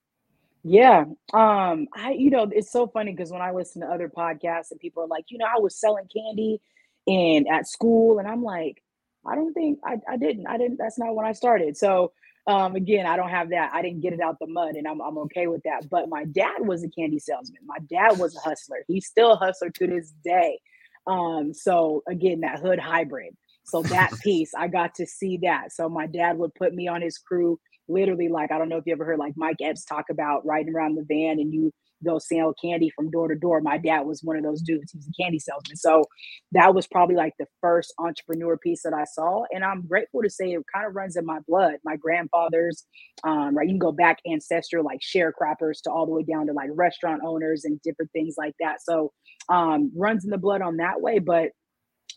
[0.63, 1.05] Yeah.
[1.33, 4.81] Um, I, you know, it's so funny because when I listen to other podcasts and
[4.81, 6.61] people are like, you know, I was selling candy
[7.07, 8.83] and at school, and I'm like,
[9.27, 10.47] I don't think I, I didn't.
[10.47, 10.79] I didn't.
[10.79, 11.77] That's not when I started.
[11.77, 12.13] So
[12.49, 13.73] um, again, I don't have that.
[13.75, 15.89] I didn't get it out the mud, and I'm I'm okay with that.
[15.91, 17.61] But my dad was a candy salesman.
[17.67, 18.79] My dad was a hustler.
[18.89, 20.59] He's still a hustler to this day.
[21.07, 23.37] Um, so again, that hood hybrid.
[23.65, 25.73] So that piece, I got to see that.
[25.73, 28.87] So my dad would put me on his crew, literally like I don't know if
[28.87, 31.71] you ever heard like Mike Epps talk about riding around the van and you
[32.05, 33.61] go sell candy from door to door.
[33.61, 34.93] My dad was one of those dudes.
[34.93, 35.77] He was a candy salesman.
[35.77, 36.05] So
[36.53, 39.45] that was probably like the first entrepreneur piece that I saw.
[39.51, 41.77] And I'm grateful to say it kind of runs in my blood.
[41.85, 42.85] My grandfathers,
[43.25, 43.67] um, right?
[43.67, 47.23] You can go back ancestral, like sharecroppers to all the way down to like restaurant
[47.25, 48.83] owners and different things like that.
[48.83, 49.13] So
[49.49, 51.19] um, runs in the blood on that way.
[51.19, 51.51] But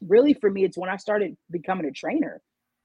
[0.02, 2.42] really for me, it's when I started becoming a trainer.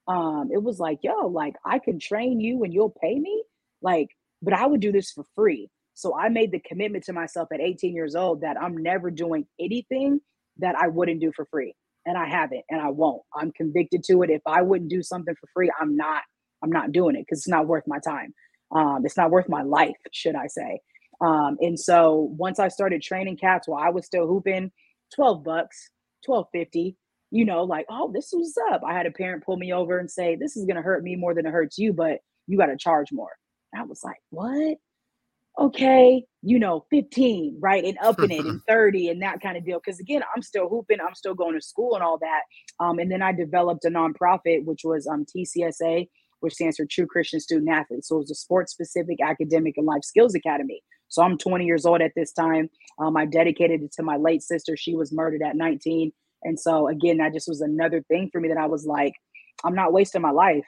[0.08, 3.42] Um, it was like, yo, like I can train you and you'll pay me.
[3.82, 4.08] Like,
[4.42, 5.68] but I would do this for free.
[5.96, 9.46] So I made the commitment to myself at 18 years old that I'm never doing
[9.58, 10.20] anything
[10.58, 11.74] that I wouldn't do for free.
[12.04, 13.22] And I haven't and I won't.
[13.34, 14.30] I'm convicted to it.
[14.30, 16.22] If I wouldn't do something for free, I'm not
[16.62, 18.34] I'm not doing it because it's not worth my time.
[18.74, 20.80] Um, it's not worth my life, should I say.
[21.20, 24.70] Um, and so once I started training cats while I was still hooping,
[25.14, 25.90] 12 bucks,
[26.26, 26.96] 1250,
[27.30, 28.82] you know, like, oh, this was up.
[28.86, 31.34] I had a parent pull me over and say, This is gonna hurt me more
[31.34, 33.32] than it hurts you, but you gotta charge more.
[33.72, 34.76] And I was like, What?
[35.58, 37.84] Okay, you know, 15, right?
[37.84, 39.80] And upping it and 30 and that kind of deal.
[39.80, 42.42] Cause again, I'm still hooping, I'm still going to school and all that.
[42.80, 46.08] Um, and then I developed a nonprofit, which was um TCSA,
[46.40, 48.08] which stands for True Christian Student Athletes.
[48.08, 50.82] So it was a sports specific academic and life skills academy.
[51.08, 52.68] So I'm 20 years old at this time.
[52.98, 54.76] Um, I dedicated it to my late sister.
[54.76, 56.12] She was murdered at 19.
[56.42, 59.14] And so again, that just was another thing for me that I was like,
[59.64, 60.66] I'm not wasting my life.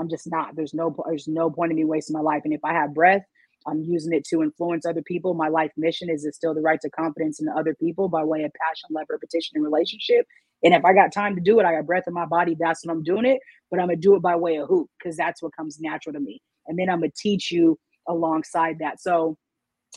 [0.00, 0.56] I'm just not.
[0.56, 2.42] There's no there's no point in me wasting my life.
[2.44, 3.22] And if I have breath,
[3.66, 5.34] I'm using it to influence other people.
[5.34, 8.42] My life mission is it's still the right to confidence in other people by way
[8.44, 10.26] of passion, love, repetition, and relationship.
[10.62, 12.84] And if I got time to do it, I got breath in my body, that's
[12.84, 13.40] when I'm doing it.
[13.70, 16.20] But I'm gonna do it by way of hoop because that's what comes natural to
[16.20, 16.42] me.
[16.66, 19.00] And then I'm gonna teach you alongside that.
[19.00, 19.36] So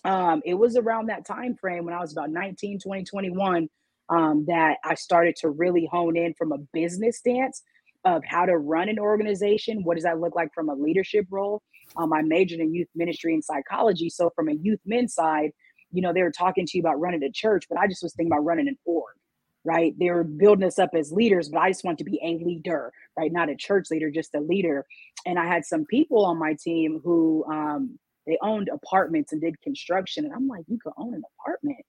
[0.06, 3.70] um, it was around that time frame when I was about 19, 20, 21
[4.10, 7.62] um, that I started to really hone in from a business stance
[8.06, 9.84] of how to run an organization.
[9.84, 11.62] What does that look like from a leadership role?
[11.98, 14.10] Um, I majored in youth ministry and psychology.
[14.10, 15.52] So, from a youth men side,
[15.92, 18.14] you know, they were talking to you about running a church, but I just was
[18.14, 19.16] thinking about running an org,
[19.64, 19.94] right?
[20.00, 22.92] They were building us up as leaders, but I just want to be a leader,
[23.18, 23.32] right?
[23.32, 24.86] Not a church leader, just a leader.
[25.26, 29.62] And I had some people on my team who um, they owned apartments and did
[29.62, 30.26] construction.
[30.26, 31.86] And I'm like, you could own an apartment.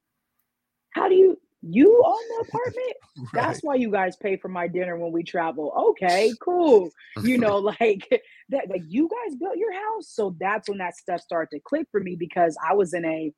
[0.93, 2.97] How do you you own the apartment?
[3.17, 3.29] Right.
[3.33, 5.91] That's why you guys pay for my dinner when we travel.
[5.91, 6.91] Okay, cool.
[7.23, 8.09] You know, like
[8.49, 10.09] that like you guys built your house.
[10.09, 13.33] So that's when that stuff started to click for me because I was in a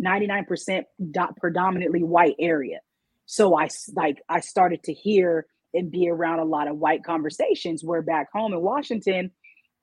[0.00, 2.80] 99% do- predominantly white area.
[3.26, 7.84] So I like I started to hear and be around a lot of white conversations
[7.84, 9.30] where back home in Washington,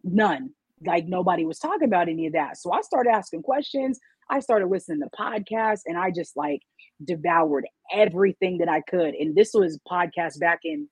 [0.04, 0.50] none.
[0.86, 2.58] Like nobody was talking about any of that.
[2.58, 4.00] So I started asking questions.
[4.34, 6.62] I started listening to podcasts and I just like
[7.04, 9.14] devoured everything that I could.
[9.14, 10.90] And this was podcast back in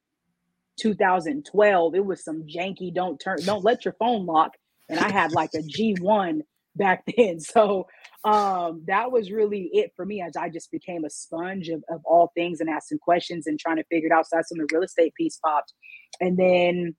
[0.79, 1.95] 2012.
[1.95, 4.51] It was some janky don't turn don't let your phone lock.
[4.89, 6.41] And I had like a G1
[6.75, 7.39] back then.
[7.39, 7.87] So
[8.23, 12.01] um that was really it for me as I just became a sponge of, of
[12.05, 14.27] all things and asking questions and trying to figure it out.
[14.27, 15.73] So that's when the real estate piece popped.
[16.19, 16.95] And then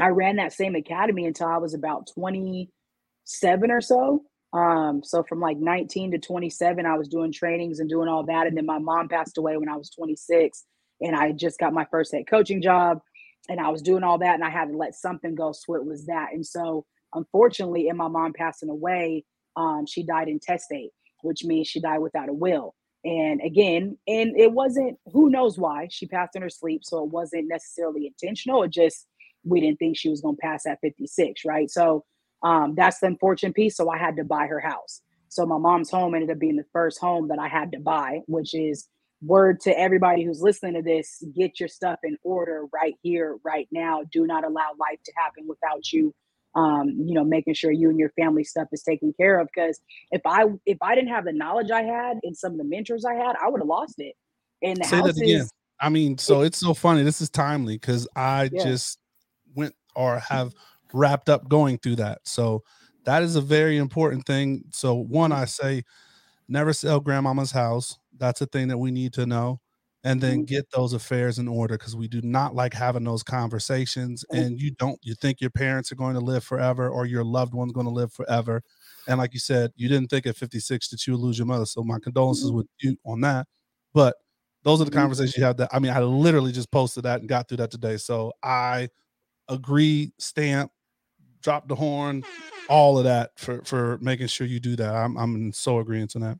[0.00, 4.22] I ran that same academy until I was about 27 or so.
[4.56, 8.46] Um, so from like 19 to 27, I was doing trainings and doing all that.
[8.46, 10.64] And then my mom passed away when I was 26,
[11.02, 13.00] and I just got my first head coaching job,
[13.50, 15.52] and I was doing all that, and I had to let something go.
[15.52, 16.30] So it was that.
[16.32, 19.24] And so, unfortunately, in my mom passing away,
[19.56, 20.90] um, she died intestate,
[21.22, 22.74] which means she died without a will.
[23.04, 27.10] And again, and it wasn't who knows why she passed in her sleep, so it
[27.10, 28.62] wasn't necessarily intentional.
[28.62, 29.06] It just
[29.44, 31.70] we didn't think she was going to pass at 56, right?
[31.70, 32.04] So
[32.46, 33.76] um, that's the unfortunate piece.
[33.76, 35.02] So I had to buy her house.
[35.28, 38.20] So my mom's home ended up being the first home that I had to buy,
[38.26, 38.88] which is
[39.20, 43.66] word to everybody who's listening to this get your stuff in order right here, right
[43.72, 44.02] now.
[44.12, 46.14] Do not allow life to happen without you.
[46.54, 49.48] Um, you know, making sure you and your family stuff is taken care of.
[49.52, 49.80] Because
[50.12, 53.04] if I if I didn't have the knowledge I had and some of the mentors
[53.04, 54.14] I had, I would have lost it.
[54.62, 55.48] And the Say house that again.
[55.80, 57.02] I mean, so it's so funny.
[57.02, 58.62] This is timely because I Yeah.
[58.64, 58.98] just
[59.54, 60.54] went or have
[60.92, 62.20] wrapped up going through that.
[62.24, 62.62] So
[63.04, 64.64] that is a very important thing.
[64.72, 65.42] So one, Mm-hmm.
[65.42, 65.82] I say
[66.48, 67.98] never sell grandmama's house.
[68.18, 69.60] That's a thing that we need to know.
[70.04, 70.44] And then Mm-hmm.
[70.44, 74.24] get those affairs in order because we do not like having those conversations.
[74.32, 74.44] Mm-hmm.
[74.44, 77.54] And you don't, you think your parents are going to live forever or your loved
[77.54, 78.62] one's going to live forever.
[79.08, 81.66] And like you said, you didn't think at 56 that you would lose your mother.
[81.66, 83.46] So my condolences with you on that.
[83.94, 84.14] But
[84.62, 87.28] those are the conversations you have that I mean, I literally just posted that and
[87.28, 87.96] got through that today.
[87.96, 88.88] So I
[89.48, 90.72] agree, stamp,
[91.46, 92.24] drop the horn,
[92.68, 94.92] all of that for for making sure you do that.
[94.94, 96.38] I'm I'm in so agreement to that.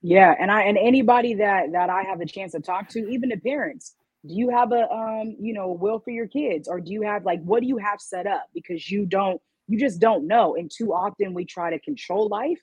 [0.00, 3.28] Yeah, and I and anybody that that I have a chance to talk to, even
[3.28, 3.94] the parents,
[4.26, 7.26] do you have a um, you know, will for your kids or do you have
[7.26, 10.70] like what do you have set up because you don't you just don't know and
[10.74, 12.60] too often we try to control life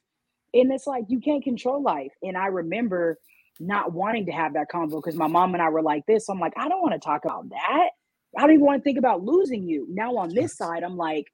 [0.53, 2.11] and it's like you can't control life.
[2.23, 3.19] And I remember
[3.59, 6.27] not wanting to have that convo because my mom and I were like this.
[6.27, 7.89] I'm like, I don't want to talk about that.
[8.37, 9.87] I don't even want to think about losing you.
[9.91, 11.27] Now on this side, I'm like,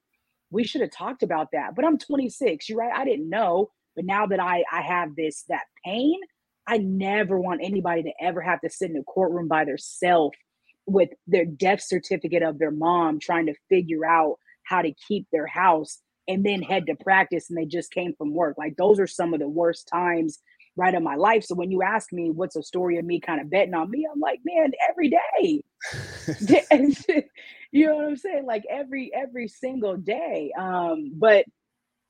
[0.51, 1.75] we should have talked about that.
[1.75, 2.69] But I'm 26.
[2.69, 2.93] You're right.
[2.93, 3.69] I didn't know.
[3.95, 6.19] But now that I I have this that pain,
[6.67, 10.37] I never want anybody to ever have to sit in a courtroom by themselves
[10.85, 15.47] with their death certificate of their mom trying to figure out how to keep their
[15.47, 18.55] house and then head to practice and they just came from work.
[18.57, 20.39] Like those are some of the worst times
[20.75, 21.43] right in my life.
[21.43, 24.07] So when you ask me what's a story of me kind of betting on me,
[24.11, 25.63] I'm like, man, every day.
[27.71, 28.45] you know what I'm saying?
[28.45, 30.51] Like every every single day.
[30.57, 31.45] Um, but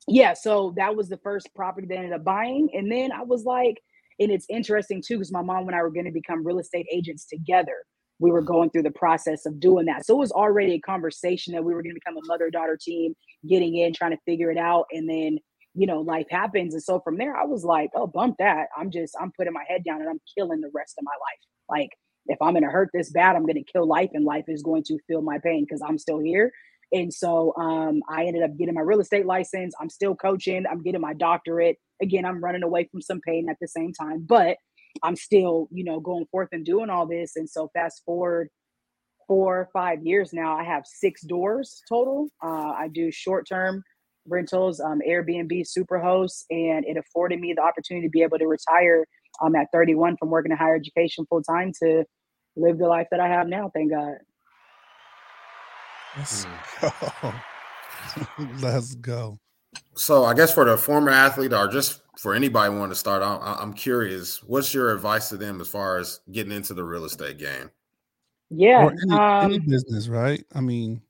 [0.08, 2.70] yeah, so that was the first property that I ended up buying.
[2.74, 3.78] And then I was like,
[4.20, 6.88] and it's interesting too, because my mom and I were going to become real estate
[6.92, 7.76] agents together.
[8.20, 10.06] We were going through the process of doing that.
[10.06, 12.78] So it was already a conversation that we were going to become a mother daughter
[12.80, 13.14] team,
[13.48, 14.86] getting in, trying to figure it out.
[14.92, 15.38] And then,
[15.74, 16.74] you know, life happens.
[16.74, 18.68] And so from there, I was like, oh, bump that.
[18.78, 21.80] I'm just, I'm putting my head down and I'm killing the rest of my life.
[21.80, 21.92] Like,
[22.30, 24.64] if I'm going to hurt this bad, I'm going to kill life and life is
[24.64, 26.52] going to feel my pain because I'm still here.
[26.92, 29.76] And so um, I ended up getting my real estate license.
[29.80, 30.66] I'm still coaching.
[30.70, 31.78] I'm getting my doctorate.
[32.02, 34.58] Again, I'm running away from some pain at the same time, but
[35.04, 37.36] I'm still, you know, going forth and doing all this.
[37.36, 38.50] And so fast forward
[39.28, 42.30] four or five years now, I have six doors total.
[42.44, 43.84] Uh, I do short term
[44.28, 49.06] rentals, um, Airbnb, Superhost, and it afforded me the opportunity to be able to retire
[49.42, 52.04] um, at 31 from working in higher education full time to
[52.56, 53.70] live the life that I have now.
[53.74, 54.16] Thank God.
[56.18, 56.88] Let's Hmm.
[57.22, 57.34] go.
[58.62, 59.40] Let's go.
[59.96, 63.58] So I guess for the former athlete or just for anybody wanting to start, I-
[63.60, 67.38] I'm curious, what's your advice to them as far as getting into the real estate
[67.38, 67.70] game?
[68.50, 68.90] Yeah.
[69.04, 70.44] Any, um, any business, right?
[70.54, 71.02] I mean,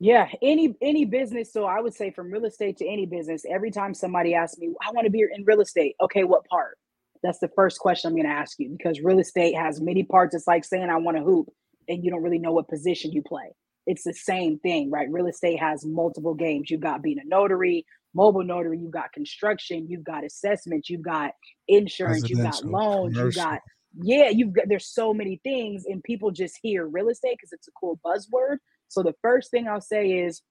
[0.00, 1.52] Yeah, any any business.
[1.52, 4.72] So I would say from real estate to any business, every time somebody asks me,
[4.80, 5.96] I want to be in real estate.
[6.00, 6.78] Okay, what part?
[7.22, 10.34] That's the first question I'm going to ask you because real estate has many parts.
[10.34, 11.48] It's like saying I want to hoop
[11.88, 13.54] and you don't really know what position you play.
[13.86, 15.10] It's the same thing, right?
[15.10, 16.70] Real estate has multiple games.
[16.70, 21.32] You've got being a notary, mobile notary, you've got construction, you've got assessment, you've got
[21.68, 23.60] insurance, you've got loans, you've got
[24.00, 27.68] yeah, you've got there's so many things and people just hear real estate because it's
[27.68, 30.42] a cool buzzword so the first thing I'll say is,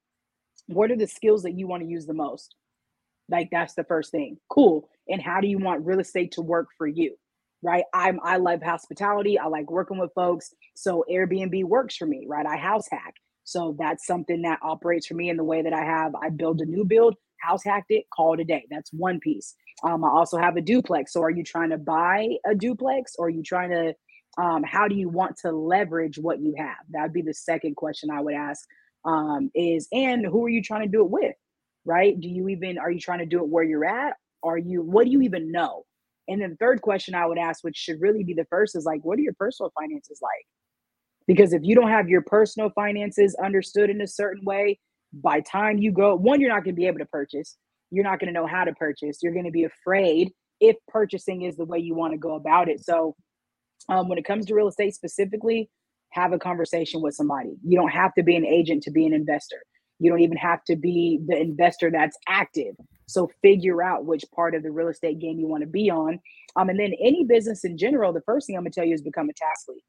[0.68, 2.56] what are the skills that you want to use the most?
[3.30, 4.38] Like that's the first thing.
[4.50, 4.90] Cool.
[5.08, 7.16] And how do you want real estate to work for you?
[7.64, 7.84] Right.
[7.94, 9.40] I'm I love hospitality.
[9.40, 10.54] I like working with folks.
[10.76, 12.46] So Airbnb works for me, right?
[12.46, 13.16] I house hack.
[13.44, 16.14] So that's something that operates for me in the way that I have.
[16.16, 18.66] I build a new build, house hacked it, call it a day.
[18.70, 19.56] That's one piece.
[19.84, 21.14] Um, I also have a duplex.
[21.14, 23.94] So are you trying to buy a duplex or are you trying to
[24.38, 26.78] um, how do you want to leverage what you have?
[26.92, 28.68] That'd be the second question I would ask.
[29.06, 31.36] Um, is and who are you trying to do it with?
[31.88, 32.20] Right?
[32.20, 34.18] Do you even are you trying to do it where you're at?
[34.44, 35.86] Are you what do you even know?
[36.28, 38.86] And then the third question I would ask, which should really be the first, is
[38.86, 40.46] like, what are your personal finances like?
[41.26, 44.80] Because if you don't have your personal finances understood in a certain way,
[45.14, 47.58] by time you go, one, you're not going to be able to purchase.
[47.92, 49.20] You're not going to know how to purchase.
[49.24, 52.68] You're going to be afraid if purchasing is the way you want to go about
[52.68, 52.84] it.
[52.84, 53.16] So
[53.88, 55.70] um, when it comes to real estate specifically,
[56.12, 57.56] have a conversation with somebody.
[57.66, 59.62] You don't have to be an agent to be an investor.
[60.00, 62.76] You don't even have to be the investor that's active.
[63.08, 66.20] So figure out which part of the real estate game you want to be on.
[66.56, 69.02] Um, and then any business in general, the first thing I'm gonna tell you is
[69.02, 69.82] become a task lead.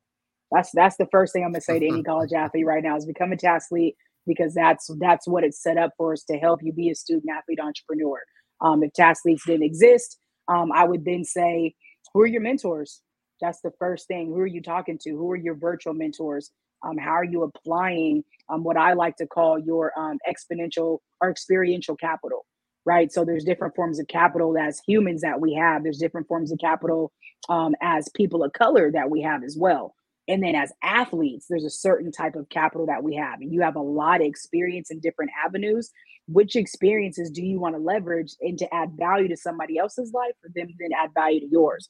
[0.52, 3.06] That's that's the first thing I'm gonna say to any college athlete right now is
[3.06, 3.94] become a task lead
[4.26, 7.30] because that's that's what it's set up for is to help you be a student
[7.36, 8.20] athlete entrepreneur.
[8.60, 10.18] Um, if task leads didn't exist,
[10.48, 11.74] um, I would then say,
[12.12, 13.02] who are your mentors?
[13.40, 14.28] That's the first thing.
[14.28, 15.10] Who are you talking to?
[15.10, 16.50] Who are your virtual mentors?
[16.82, 21.30] Um, how are you applying um, what I like to call your um, exponential or
[21.30, 22.46] experiential capital?
[22.84, 23.12] Right.
[23.12, 25.82] So there's different forms of capital as humans that we have.
[25.82, 27.12] There's different forms of capital
[27.48, 29.94] um, as people of color that we have as well.
[30.28, 33.40] And then as athletes, there's a certain type of capital that we have.
[33.40, 35.90] And you have a lot of experience in different avenues.
[36.28, 40.34] Which experiences do you want to leverage and to add value to somebody else's life
[40.42, 41.88] for them then add value to yours?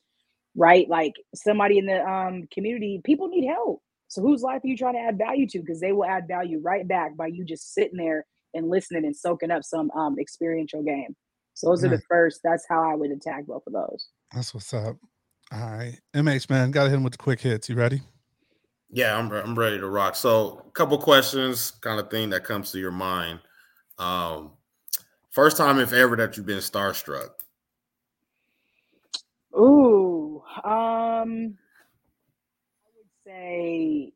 [0.57, 0.89] Right?
[0.89, 3.83] Like somebody in the um, community, people need help.
[4.09, 5.61] So whose life are you trying to add value to?
[5.61, 9.15] Because they will add value right back by you just sitting there and listening and
[9.15, 11.15] soaking up some um, experiential game.
[11.55, 12.41] So those are the first.
[12.43, 14.09] That's how I would attack both of those.
[14.33, 14.97] that's what's up.
[15.53, 15.99] All right.
[16.15, 17.69] MH, man, got to hit him with the quick hits.
[17.69, 18.01] You ready?
[18.91, 20.17] Yeah, I'm I'm ready to rock.
[20.17, 23.41] So, a couple questions, kind of thing that comes to your mind.
[23.99, 24.53] Um,
[25.31, 27.31] first time, if ever, that you've been starstruck.
[29.55, 31.57] Ooh, um, I would
[33.29, 34.13] say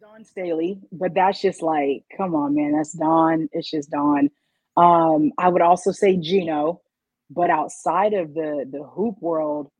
[0.00, 3.48] Dawn Staley, but that's just like, come on, man, that's Dawn.
[3.52, 4.30] It's just Dawn.
[4.76, 6.80] Um, I would also say Geno,
[7.30, 9.70] but outside of the the hoop world,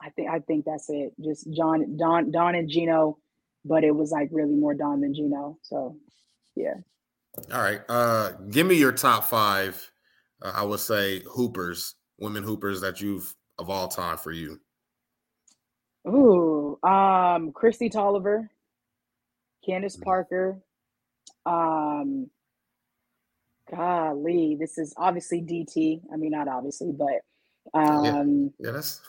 [0.00, 1.12] I think I think that's it.
[1.22, 3.18] Just John, Dawn, Dawn, and Geno,
[3.64, 5.58] but it was like really more Dawn than Geno.
[5.62, 5.96] So,
[6.56, 6.74] yeah.
[7.52, 7.80] All right.
[7.88, 9.90] Uh, give me your top five.
[10.42, 14.60] Uh, I would say hoopers, women hoopers that you've of all time for you.
[16.08, 18.48] Ooh, um, Kristi Toliver,
[19.64, 20.58] Candace Parker,
[21.46, 22.28] um,
[23.70, 26.00] golly, this is obviously DT.
[26.12, 29.00] I mean, not obviously, but um, Yeah, that's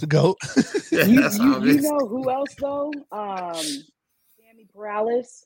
[0.00, 0.36] To go.
[0.92, 2.92] yeah, you, you, you know who else though?
[3.10, 5.44] Um, Sammy Prahalis.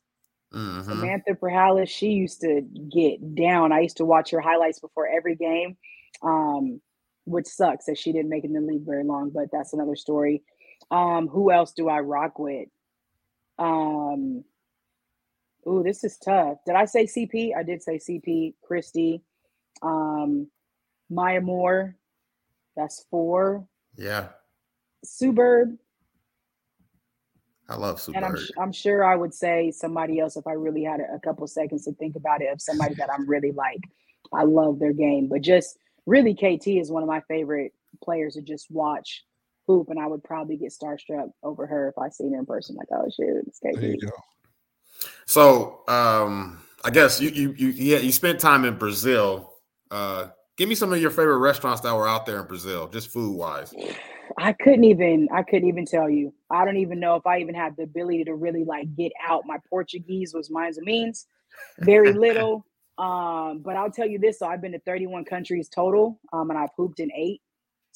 [0.55, 0.85] Mhm.
[0.85, 2.63] Samantha Prahalis, she used to
[2.93, 3.73] get down.
[3.73, 5.77] I used to watch her highlights before every game,
[6.23, 6.81] um,
[7.25, 9.97] which sucks that she didn't make it in the league very long, but that's another
[9.97, 10.43] story.
[10.91, 12.69] Um, who else do I rock with?
[13.59, 14.45] Um,
[15.67, 16.59] ooh, this is tough.
[16.65, 17.57] Did I say CP?
[17.57, 19.23] I did say CP, Kristi,
[19.83, 20.49] um,
[21.11, 21.97] Maya Moore.
[22.77, 23.67] That's four.
[23.97, 24.29] Yeah,
[25.05, 25.79] Sue Bird,
[27.69, 30.85] I love Sue and I'm, I'm sure I would say somebody else if I really
[30.85, 33.81] had a, a couple seconds to think about it of somebody that I'm really like.
[34.33, 37.73] I love their game, but just really KT is one of my favorite
[38.03, 39.25] players to just watch
[39.67, 42.77] hoop, and I would probably get starstruck over her if I seen her in person.
[42.77, 43.81] Like, oh shoot, it's KT.
[43.81, 44.11] There you go.
[45.27, 49.53] So, um, I guess you you you yeah you spent time in Brazil.
[49.91, 53.11] Uh, give me some of your favorite restaurants that were out there in Brazil, just
[53.11, 53.75] food wise.
[54.39, 56.33] I couldn't even I couldn't even tell you.
[56.51, 59.45] I don't even know if I even had the ability to really like get out.
[59.47, 61.27] My Portuguese was minds and means,
[61.81, 62.67] very little.
[62.99, 66.59] Um, but I'll tell you this: so I've been to 31 countries total, um, and
[66.59, 67.41] I've hooped in eight.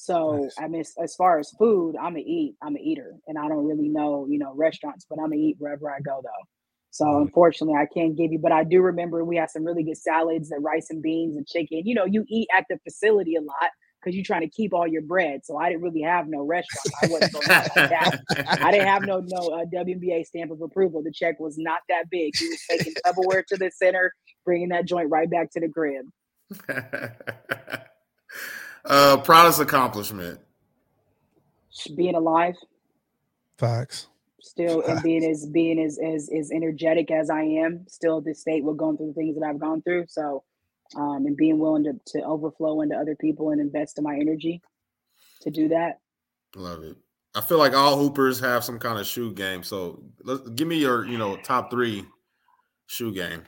[0.01, 0.55] So Nice.
[0.59, 2.55] I mean, as- far as food, I'm a eat.
[2.63, 5.57] I'm a eater, and I don't really know, you know, restaurants, but I'm a eat
[5.59, 6.43] wherever I go, though.
[6.89, 7.21] So Mhm.
[7.21, 10.49] unfortunately, I can't give you, but I do remember we had some really good salads,
[10.49, 11.85] the rice and beans and chicken.
[11.85, 13.69] You know, you eat at the facility a lot
[14.01, 15.45] because you're trying to keep all your bread.
[15.45, 16.87] So I didn't really have no restaurant.
[17.03, 18.11] I wasn't going out like that.
[18.47, 21.03] I didn't have no no uh, WNBA stamp of approval.
[21.03, 22.33] The check was not that big.
[22.39, 24.11] He was taking Tupperware to the center,
[24.45, 26.05] bringing that joint right back to the crib.
[28.85, 30.39] uh, proudest accomplishment.
[31.95, 32.55] Being alive,
[33.57, 34.07] Facts.
[34.41, 38.41] still, and being as being as as as energetic as I am, still at this
[38.41, 40.05] state, with going through the things that I've gone through.
[40.09, 40.43] So,
[40.95, 44.61] um, and being willing to to overflow into other people and invest in my energy
[45.41, 45.99] to do that.
[46.55, 46.97] Love it.
[47.33, 49.63] I feel like all hoopers have some kind of shoe game.
[49.63, 52.05] So let's give me your, you know, top three
[52.87, 53.43] shoe game.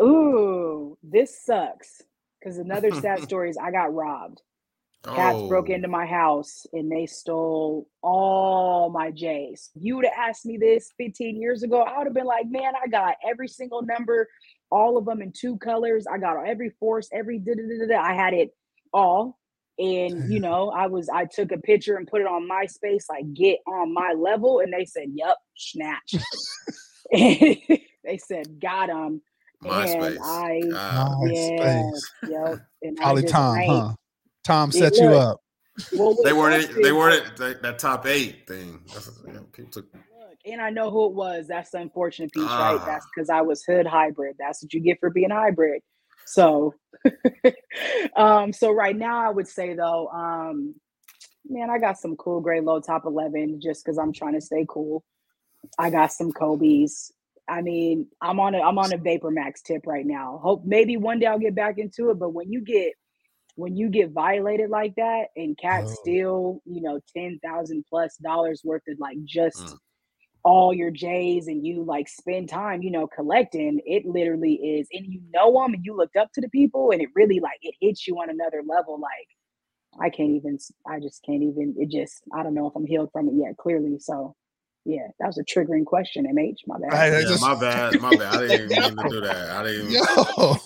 [0.00, 2.02] Ooh, this sucks.
[2.40, 4.40] Because another sad story is I got robbed.
[5.02, 9.70] Cats broke Oh, into my house and they stole all my J's.
[9.74, 12.74] You would have asked me this 15 years ago, I would have been like, man,
[12.82, 14.28] I got every single number,
[14.70, 16.06] all of them in two colors.
[16.06, 17.86] I got every force, every da da da.
[17.94, 18.02] da.
[18.02, 18.50] I had it
[18.92, 19.38] all.
[19.78, 23.32] And you know, I was I took a picture and put it on MySpace, like
[23.32, 24.60] get on my level.
[24.60, 26.14] And they said, Yep, snatch.
[27.10, 29.22] they said, got him.
[29.64, 30.16] MySpace.
[30.16, 31.16] And I God.
[31.30, 32.00] yeah, MySpace.
[32.28, 32.58] yep.
[32.82, 33.94] And Probably Tom, ain't- huh?
[34.44, 35.22] Tom Yeah, set you look.
[35.22, 35.40] up.
[35.92, 36.62] Well, They weren't.
[36.62, 38.80] sucks They weren't at that, that top eight thing.
[38.92, 39.86] That's, you know, people took.
[40.46, 41.46] And I know who it was.
[41.48, 42.78] That's the unfortunate piece, right?
[42.80, 42.84] Ah.
[42.86, 44.36] That's because I was hood hybrid.
[44.38, 45.82] That's what you get for being hybrid.
[46.24, 46.74] So,
[48.16, 50.74] um, so right now I would say though, um,
[51.46, 54.64] man, I got some cool gray low top eleven just because I'm trying to stay
[54.68, 55.04] cool.
[55.78, 57.12] I got some Kobe's.
[57.50, 60.40] I mean, I'm on a I'm on a Vapor Max tip right now.
[60.42, 62.18] Hope maybe one day I'll get back into it.
[62.20, 62.94] But when you get
[63.56, 65.96] when you get violated like that and cats Oh.
[65.96, 69.78] steal, you know, ten thousand plus dollars worth of like just Mm.
[70.44, 75.06] all your J's and you like spend time, you know, collecting, it literally is, and
[75.06, 77.74] you know them and you looked up to the people and it really like it
[77.80, 78.98] hits you on another level.
[79.00, 79.28] Like
[80.00, 83.10] I can't even, I just can't even, it just, I don't know if I'm healed
[83.12, 83.98] from it yet, clearly.
[83.98, 84.34] So
[84.86, 86.58] yeah, that was a triggering question, MH.
[86.66, 86.92] My bad.
[86.94, 88.00] I- I Yeah, just- my bad.
[88.00, 88.34] My bad.
[88.34, 89.50] I didn't even mean to do that.
[89.50, 89.90] I didn't.
[89.90, 90.00] Yo.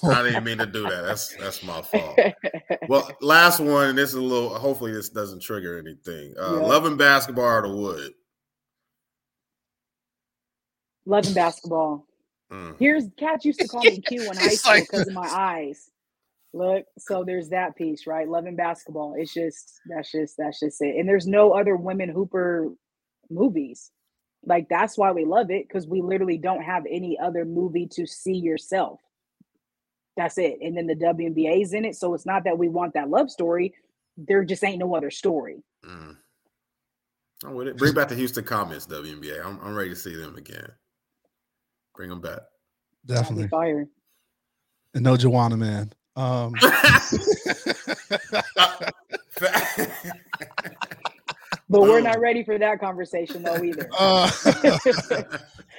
[0.08, 1.02] I didn't mean to do that.
[1.04, 2.18] That's that's my fault.
[2.88, 3.90] Well, last one.
[3.90, 4.50] and This is a little.
[4.58, 6.34] Hopefully, this doesn't trigger anything.
[6.38, 6.66] Uh, Yeah.
[6.66, 8.12] Loving basketball or the wood.
[11.06, 12.06] Loving basketball.
[12.52, 12.76] Mm.
[12.78, 15.26] Here's cats used to call me Q in high It's school like because of my
[15.30, 15.90] eyes.
[16.52, 18.28] Look, so there's that piece, right?
[18.28, 19.14] Loving basketball.
[19.18, 20.96] It's just that's just that's just it.
[20.96, 22.68] And there's no other women hooper
[23.30, 23.90] movies.
[24.47, 28.07] Like that's why we love it because we literally don't have any other movie to
[28.07, 29.01] see yourself.
[30.16, 30.59] That's it.
[30.61, 33.74] And then the WNBA's in it, so it's not that we want that love story.
[34.16, 35.64] There just ain't no other story.
[35.84, 36.16] Mm.
[37.45, 37.76] I'm with it.
[37.76, 39.45] Bring back the Houston Comets, WNBA.
[39.45, 40.70] I'm, I'm ready to see them again.
[41.97, 42.40] Bring them back.
[43.07, 43.49] Definitely.
[43.49, 43.88] Fire.
[44.95, 45.92] And no Joanna man.
[46.16, 46.55] Um
[51.75, 53.89] But we're not ready for that conversation though either.
[53.99, 54.31] uh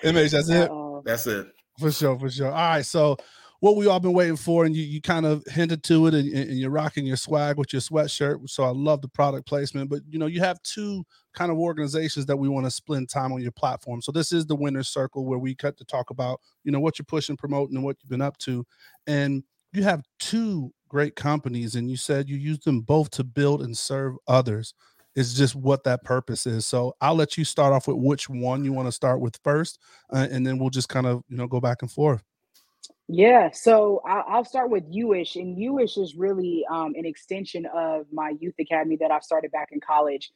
[0.03, 0.69] image, that's it.
[0.69, 1.01] Uh-oh.
[1.05, 1.47] That's it.
[1.79, 2.47] For sure, for sure.
[2.47, 2.85] All right.
[2.85, 3.15] So
[3.61, 6.31] what we all been waiting for, and you, you kind of hinted to it, and,
[6.33, 8.49] and you're rocking your swag with your sweatshirt.
[8.49, 9.89] So I love the product placement.
[9.89, 13.31] But you know, you have two kind of organizations that we want to spend time
[13.31, 14.01] on your platform.
[14.01, 16.99] So this is the winner's circle where we cut to talk about, you know, what
[16.99, 18.65] you're pushing, promoting, and what you've been up to.
[19.07, 23.61] And you have two great companies, and you said you use them both to build
[23.61, 24.73] and serve others.
[25.15, 26.65] It's just what that purpose is.
[26.65, 29.79] So I'll let you start off with which one you want to start with first,
[30.11, 32.23] uh, and then we'll just kind of you know go back and forth.
[33.07, 38.33] Yeah, so I'll start with UIsh, and UIsh is really um, an extension of my
[38.39, 40.31] youth academy that I started back in college.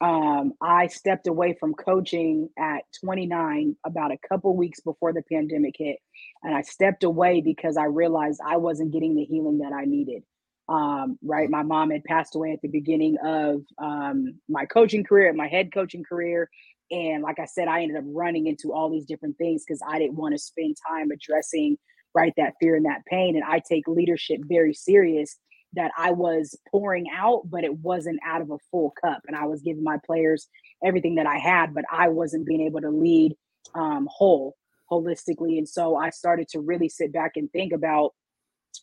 [0.00, 5.74] Um, I stepped away from coaching at 29, about a couple weeks before the pandemic
[5.78, 5.98] hit,
[6.42, 10.22] and I stepped away because I realized I wasn't getting the healing that I needed.
[10.68, 15.28] Um, right, my mom had passed away at the beginning of um, my coaching career,
[15.28, 16.48] and my head coaching career,
[16.90, 19.98] and like I said, I ended up running into all these different things because I
[19.98, 21.76] didn't want to spend time addressing
[22.14, 25.36] right that fear and that pain and i take leadership very serious
[25.74, 29.44] that i was pouring out but it wasn't out of a full cup and i
[29.44, 30.46] was giving my players
[30.84, 33.34] everything that i had but i wasn't being able to lead
[33.74, 34.54] um, whole
[34.90, 38.12] holistically and so i started to really sit back and think about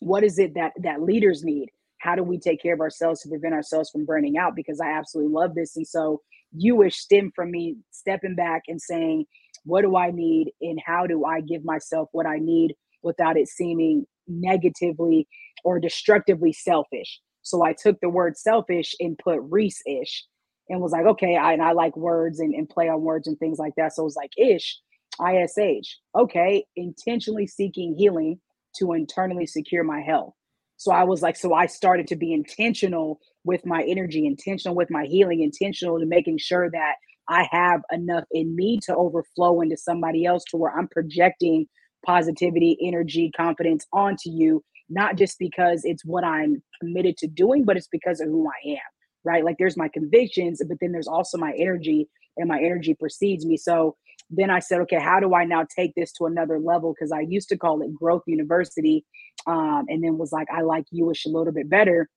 [0.00, 1.68] what is it that that leaders need
[1.98, 4.90] how do we take care of ourselves to prevent ourselves from burning out because i
[4.90, 6.20] absolutely love this and so
[6.62, 9.24] UIsh stem from me stepping back and saying
[9.64, 13.48] what do i need and how do i give myself what i need without it
[13.48, 15.26] seeming negatively
[15.64, 17.20] or destructively selfish.
[17.42, 20.24] So I took the word selfish and put Reese ish
[20.68, 23.38] and was like, okay, I, and I like words and, and play on words and
[23.38, 23.94] things like that.
[23.94, 24.78] So it was like ish,
[25.20, 25.98] ISH.
[26.16, 28.40] Okay, intentionally seeking healing
[28.78, 30.34] to internally secure my health.
[30.76, 34.90] So I was like, so I started to be intentional with my energy, intentional with
[34.90, 36.94] my healing, intentional to making sure that
[37.28, 41.66] I have enough in me to overflow into somebody else to where I'm projecting
[42.04, 47.76] positivity, energy, confidence onto you, not just because it's what I'm committed to doing, but
[47.76, 48.78] it's because of who I am,
[49.24, 49.44] right?
[49.44, 53.56] Like there's my convictions, but then there's also my energy, and my energy precedes me.
[53.56, 53.96] So
[54.32, 56.94] then I said, okay, how do I now take this to another level?
[56.94, 59.04] Because I used to call it Growth University,
[59.46, 62.08] um, and then was like, I like UIsh a little bit better.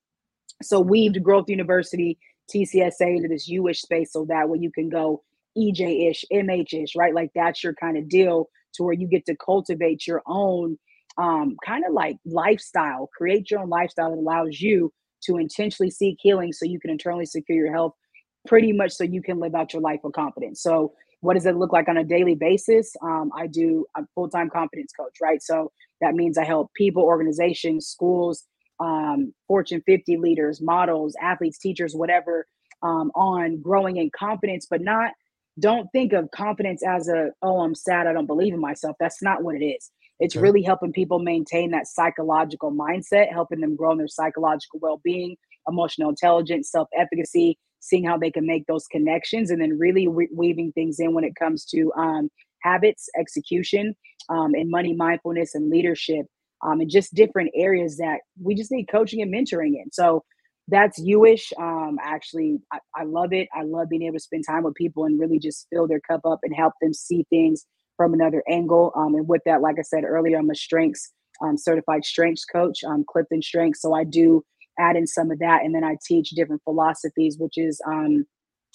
[0.64, 2.18] So weaved Growth University,
[2.54, 5.24] TCSA into this UIsh space so that way you can go
[5.58, 7.14] EJ ish, MH ish, right?
[7.14, 10.78] Like that's your kind of deal to where you get to cultivate your own
[11.18, 14.92] um, kind of like lifestyle, create your own lifestyle that allows you
[15.24, 17.94] to intentionally seek healing so you can internally secure your health
[18.48, 20.62] pretty much so you can live out your life with confidence.
[20.62, 20.94] So,
[21.26, 22.96] what does it look like on a daily basis?
[23.02, 25.42] Um, I do a full time confidence coach, right?
[25.42, 25.72] So,
[26.02, 28.44] that means I help people, organizations, schools,
[28.80, 32.46] um, Fortune 50 leaders, models, athletes, teachers, whatever,
[32.84, 35.14] um, on growing in confidence, but not
[35.60, 39.22] don't think of confidence as a oh i'm sad i don't believe in myself that's
[39.22, 40.42] not what it is it's okay.
[40.42, 45.36] really helping people maintain that psychological mindset helping them grow in their psychological well-being
[45.68, 50.72] emotional intelligence self-efficacy seeing how they can make those connections and then really re- weaving
[50.74, 52.30] things in when it comes to um,
[52.64, 53.96] habits execution
[54.30, 56.26] um, and money mindfulness and leadership
[56.66, 60.24] um, and just different areas that we just need coaching and mentoring in so
[60.68, 61.54] that's UIsh.
[61.60, 63.48] Um, actually, I, I, love it.
[63.54, 66.22] I love being able to spend time with people and really just fill their cup
[66.26, 67.66] up and help them see things
[67.98, 68.92] from another angle.
[68.96, 71.12] Um, and with that, like I said earlier, I'm a strengths
[71.42, 73.82] um, certified strengths coach, um, Clifton Strengths.
[73.82, 74.44] So I do
[74.80, 78.26] add in some of that, and then I teach different philosophies, which is um,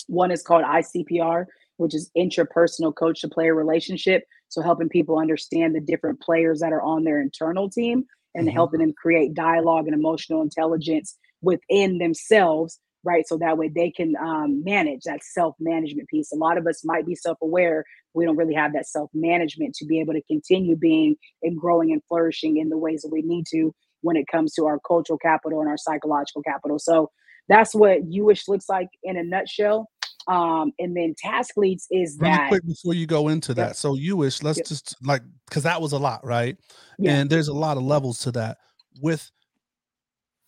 [0.06, 1.46] one is called ICPR,
[1.76, 4.24] which is interpersonal coach to player relationship.
[4.48, 8.54] So helping people understand the different players that are on their internal team and mm-hmm.
[8.54, 14.14] helping them create dialogue and emotional intelligence within themselves right so that way they can
[14.16, 17.84] um, manage that self-management piece a lot of us might be self-aware
[18.14, 22.02] we don't really have that self-management to be able to continue being and growing and
[22.08, 25.60] flourishing in the ways that we need to when it comes to our cultural capital
[25.60, 27.10] and our psychological capital so
[27.48, 29.88] that's what UIsh looks like in a nutshell
[30.28, 33.76] um, and then task leads is really that quick before you go into that.
[33.76, 36.56] So UIsh, let's just like because that was a lot, right?
[37.04, 38.58] And there's a lot of levels to that.
[39.00, 39.30] With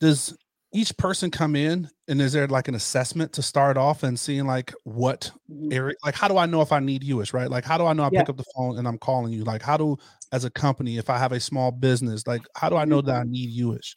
[0.00, 0.36] does
[0.74, 4.46] each person come in and is there like an assessment to start off and seeing
[4.46, 5.72] like what Mm-hmm.
[5.72, 7.50] area like how do I know if I need UIsh, right?
[7.50, 8.20] Like how do I know I Yeah.
[8.20, 9.44] pick up the phone and I'm calling you?
[9.44, 9.96] Like how do
[10.32, 13.14] as a company, if I have a small business, like how do I know that
[13.14, 13.94] I need UIsh?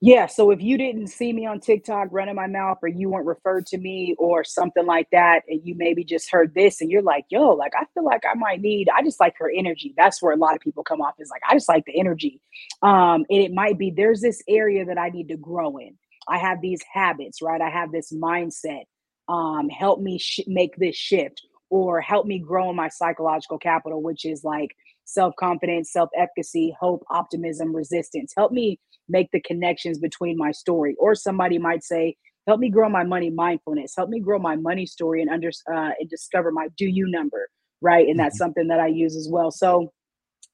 [0.00, 3.26] Yeah, so if you didn't see me on TikTok running my mouth or you weren't
[3.26, 7.02] referred to me or something like that, and you maybe just heard this and you're
[7.02, 9.94] like, yo, like I feel like I might need, I just like her energy.
[9.96, 12.42] That's where a lot of people come off is like, I just like the energy.
[12.82, 15.96] Um, and it might be there's this area that I need to grow in.
[16.28, 17.60] I have these habits, right?
[17.60, 18.84] I have this mindset.
[19.28, 24.02] Um, help me sh- make this shift or help me grow in my psychological capital,
[24.02, 24.76] which is like
[25.06, 28.32] self confidence, self efficacy, hope, optimism, resistance.
[28.36, 28.78] Help me
[29.08, 30.94] make the connections between my story.
[30.98, 34.86] Or somebody might say, help me grow my money mindfulness, help me grow my money
[34.86, 37.48] story and under uh, and discover my do you number,
[37.80, 38.06] right?
[38.08, 39.50] And that's something that I use as well.
[39.50, 39.92] So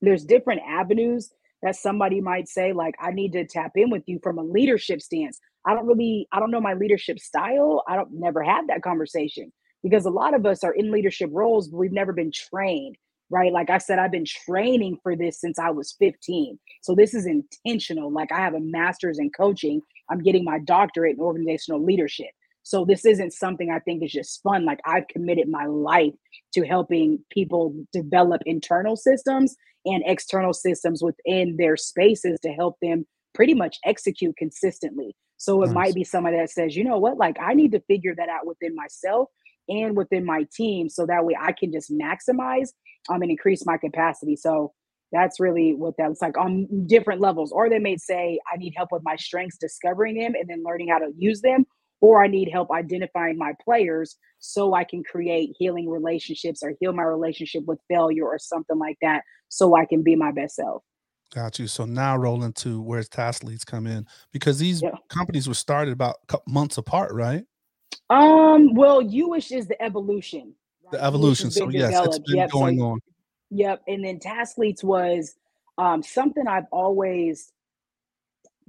[0.01, 1.33] there's different avenues
[1.63, 5.01] that somebody might say, like, I need to tap in with you from a leadership
[5.01, 5.39] stance.
[5.67, 7.85] I don't really, I don't know my leadership style.
[7.89, 11.69] I don't never had that conversation because a lot of us are in leadership roles,
[11.69, 12.97] but we've never been trained,
[13.33, 13.53] right?
[13.53, 16.59] Like I said, I've been training for this since I was 15.
[16.83, 18.13] So this is intentional.
[18.13, 19.81] Like I have a master's in coaching.
[20.11, 22.29] I'm getting my doctorate in organizational leadership.
[22.63, 24.65] So this isn't something I think is just fun.
[24.67, 26.13] Like I've committed my life
[26.55, 29.57] to helping people develop internal systems
[29.87, 35.17] and external systems within their spaces to help them pretty much execute consistently.
[35.39, 35.75] So it Nice.
[35.75, 38.47] might be somebody that says, you know what, like I need to figure that out
[38.47, 39.29] within myself
[39.69, 42.71] and within my team so that way I can just maximize
[43.09, 44.37] um and increase my capacity.
[44.37, 44.73] So
[45.13, 47.53] that's really what that looks like on different levels.
[47.53, 50.89] Or they may say, I need help with my strengths, discovering them and then learning
[50.89, 51.67] how to use them.
[52.01, 56.93] Or I need help identifying my players so I can create healing relationships or heal
[56.93, 60.83] my relationship with failure or something like that so I can be my best self.
[61.33, 61.67] Got you.
[61.67, 64.97] So now roll into where task leads come in because these Yeah.
[65.09, 67.45] companies were started about months apart, right?
[68.11, 70.55] Um, well, UIsh is the evolution.
[70.93, 71.51] The evolution.
[71.51, 73.01] So yes, it's been Yep, so going on.
[73.51, 73.83] Yep.
[73.89, 75.35] And then Task Leads was
[75.79, 77.53] um, something I've always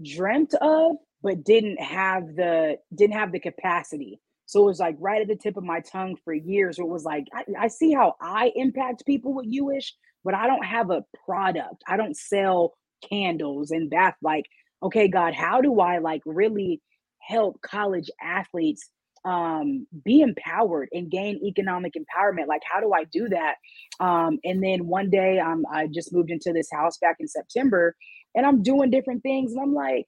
[0.01, 4.19] dreamt of, but didn't have the didn't have the capacity.
[4.45, 6.79] So it was like right at the tip of my tongue for years.
[6.79, 9.91] It was like I, I see how I impact people with UIsh,
[10.23, 11.83] but I don't have a product.
[11.87, 12.73] I don't sell
[13.07, 14.15] candles and bath.
[14.21, 14.45] Like,
[14.81, 16.81] okay, God, how do I like really
[17.19, 18.89] help college athletes
[19.25, 23.55] um be empowered and gain economic empowerment like how do i do that?
[23.99, 27.95] Um and then one day um i just moved into this house back in september
[28.35, 30.05] and i'm doing different things and i'm like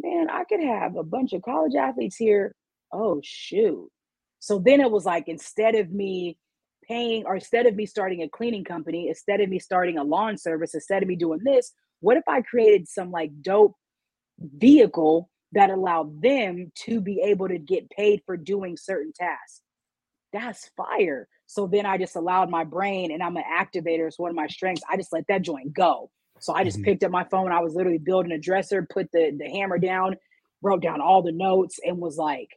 [0.00, 2.54] man i could have a bunch of college athletes here.
[2.92, 3.88] Oh shoot.
[4.40, 6.38] So then it was like instead of me
[6.88, 10.38] paying or instead of me starting a cleaning company instead of me starting a lawn
[10.38, 13.74] service instead of me doing this what if i created some like dope
[14.40, 19.62] vehicle that allowed them to be able to get paid for doing certain tasks.
[20.32, 21.28] That's fire.
[21.46, 24.06] So then I just allowed my brain, and I'm an activator.
[24.06, 24.82] It's one of my strengths.
[24.88, 26.10] I just let that joint go.
[26.40, 26.82] So I just Mhm.
[26.82, 27.50] picked up my phone.
[27.52, 30.16] I was literally building a dresser, put the the hammer down,
[30.62, 32.48] wrote down all the notes, and was like,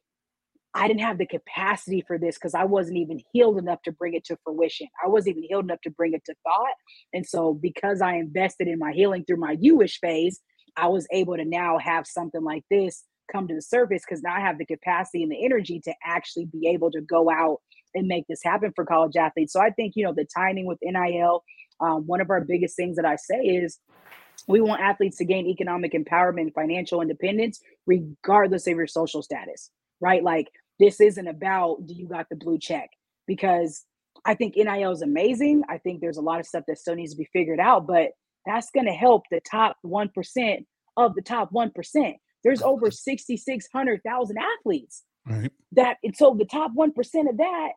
[0.74, 4.14] I didn't have the capacity for this because I wasn't even healed enough to bring
[4.14, 4.88] it to fruition.
[5.04, 6.76] I wasn't even healed enough to bring it to thought.
[7.14, 10.42] And so because I invested in my healing through my UIsh phase,
[10.78, 14.36] I was able to now have something like this come to the surface because now
[14.36, 17.60] I have the capacity and the energy to actually be able to go out
[17.94, 19.54] and make this happen for college athletes.
[19.54, 21.44] So I think, you know, the timing with NIL,
[21.80, 23.80] um, one of our biggest things that I say is
[24.48, 29.70] we want athletes to gain economic empowerment financial independence, regardless of your social status,
[30.00, 30.24] right?
[30.24, 30.48] Like,
[30.80, 32.90] this isn't about do you got the blue check?
[33.28, 33.86] Because
[34.26, 35.64] I think NIL is amazing.
[35.70, 38.12] I think there's a lot of stuff that still needs to be figured out, but
[38.46, 40.66] that's going to help the top 1%
[40.98, 42.16] of the top 1%.
[42.44, 45.52] There's over 6,600,000 athletes Right.
[45.74, 47.70] that and so the top 1% of that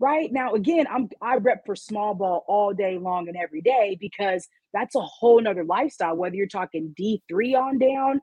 [0.00, 3.96] right now again i'm i rep for small ball all day long and every day
[4.00, 8.20] because that's a whole nother lifestyle whether you're talking d3 on down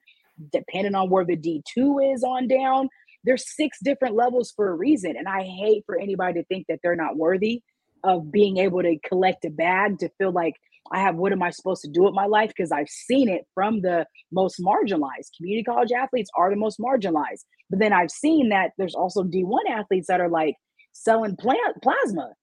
[0.51, 2.89] depending on where the d2 is on down
[3.23, 6.79] there's six different levels for a reason and i hate for anybody to think that
[6.83, 7.61] they're not worthy
[8.03, 10.55] of being able to collect a bag to feel like
[10.91, 13.43] i have what am i supposed to do with my life because i've seen it
[13.53, 18.49] from the most marginalized community college athletes are the most marginalized but then I've seen
[18.49, 20.55] that there's also D1 athletes that are like
[20.93, 22.33] selling pla- plasma.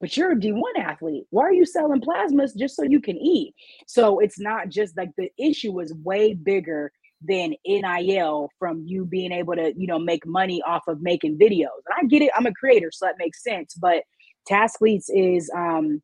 [0.00, 1.24] But you're a D1 athlete.
[1.30, 3.54] Why are you selling plasmas just so you can eat?
[3.86, 6.90] So it's not just like the issue is way bigger
[7.26, 11.78] than NIL from you being able to, you know, make money off of making videos.
[11.86, 12.32] And I get it.
[12.36, 13.74] I'm a creator, so that makes sense.
[13.74, 14.02] But
[14.44, 16.02] Task Leads is um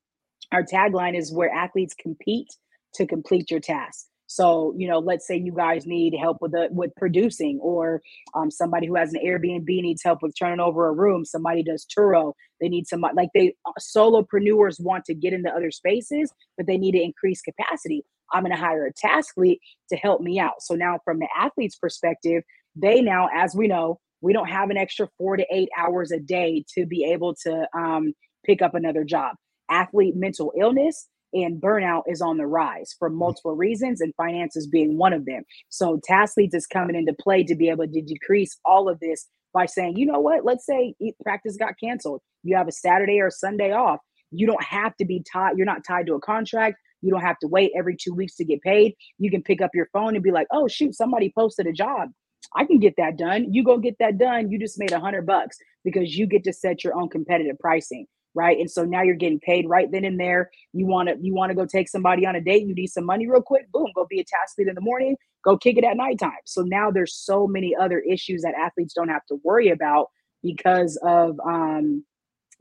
[0.53, 2.49] our tagline is where athletes compete
[2.95, 4.07] to complete your task.
[4.31, 8.03] So, you know, let's say you guys need help with the with producing, or
[8.35, 11.25] um, somebody who has an Airbnb needs help with turning over a room.
[11.25, 12.35] Somebody does Turo.
[12.61, 16.77] They need somebody like they uh, solopreneurs want to get into other spaces, but they
[16.77, 18.05] need to increase capacity.
[18.31, 20.61] I'm going to hire a task lead to help me out.
[20.61, 22.43] So now, from the athlete's perspective,
[22.77, 26.21] they now, as we know, we don't have an extra four to eight hours a
[26.21, 28.13] day to be able to um,
[28.45, 29.37] pick up another job.
[29.71, 33.19] Athlete mental illness and burnout is on the rise for mm-hmm.
[33.19, 35.43] multiple reasons, and finances being one of them.
[35.69, 39.27] So, task leads is coming into play to be able to decrease all of this
[39.53, 42.21] by saying, you know what, let's say practice got canceled.
[42.43, 44.01] You have a Saturday or Sunday off.
[44.31, 46.77] You don't have to be tied, you're not tied to a contract.
[47.01, 48.95] You don't have to wait every two weeks to get paid.
[49.19, 52.09] You can pick up your phone and be like, oh, shoot, somebody posted a job.
[52.57, 53.53] I can get that done.
[53.53, 54.51] You go get that done.
[54.51, 58.07] You just made a hundred bucks because you get to set your own competitive pricing
[58.35, 61.35] right and so now you're getting paid right then and there you want to you
[61.35, 63.87] want to go take somebody on a date you need some money real quick boom
[63.95, 66.33] go be a task lead in the morning go kick it at nighttime.
[66.45, 70.09] So now there's so many other issues that athletes don't have to worry about
[70.43, 72.05] because of um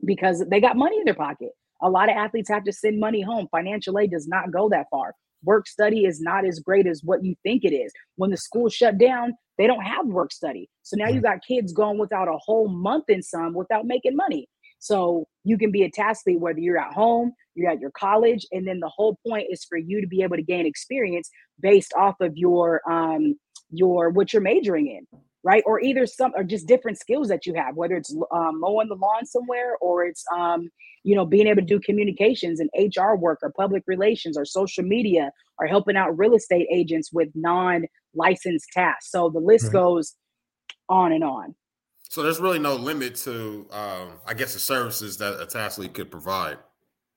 [0.04, 1.50] because they got money in their pocket.
[1.82, 3.48] A lot of athletes have to send money home.
[3.50, 5.14] Financial aid does not go that far.
[5.44, 7.92] Work study is not as great as what you think it is.
[8.16, 10.68] When the school shut down, they don't have work study.
[10.82, 14.48] So now you got kids going without a whole month in some without making money.
[14.78, 18.66] So you can be a athlete whether you're at home, you're at your college, and
[18.66, 22.16] then the whole point is for you to be able to gain experience based off
[22.20, 23.34] of your um
[23.70, 25.06] your what you're majoring in,
[25.42, 25.62] right?
[25.66, 28.94] Or either some or just different skills that you have, whether it's um, mowing the
[28.94, 30.68] lawn somewhere or it's um
[31.04, 34.84] you know being able to do communications and HR work or public relations or social
[34.84, 39.10] media or helping out real estate agents with non-licensed tasks.
[39.10, 39.72] So the list Right.
[39.72, 40.14] goes
[40.88, 41.54] on and on.
[42.08, 45.92] So there's really no limit to, um, I guess, the services that a task lead
[45.92, 46.58] could provide.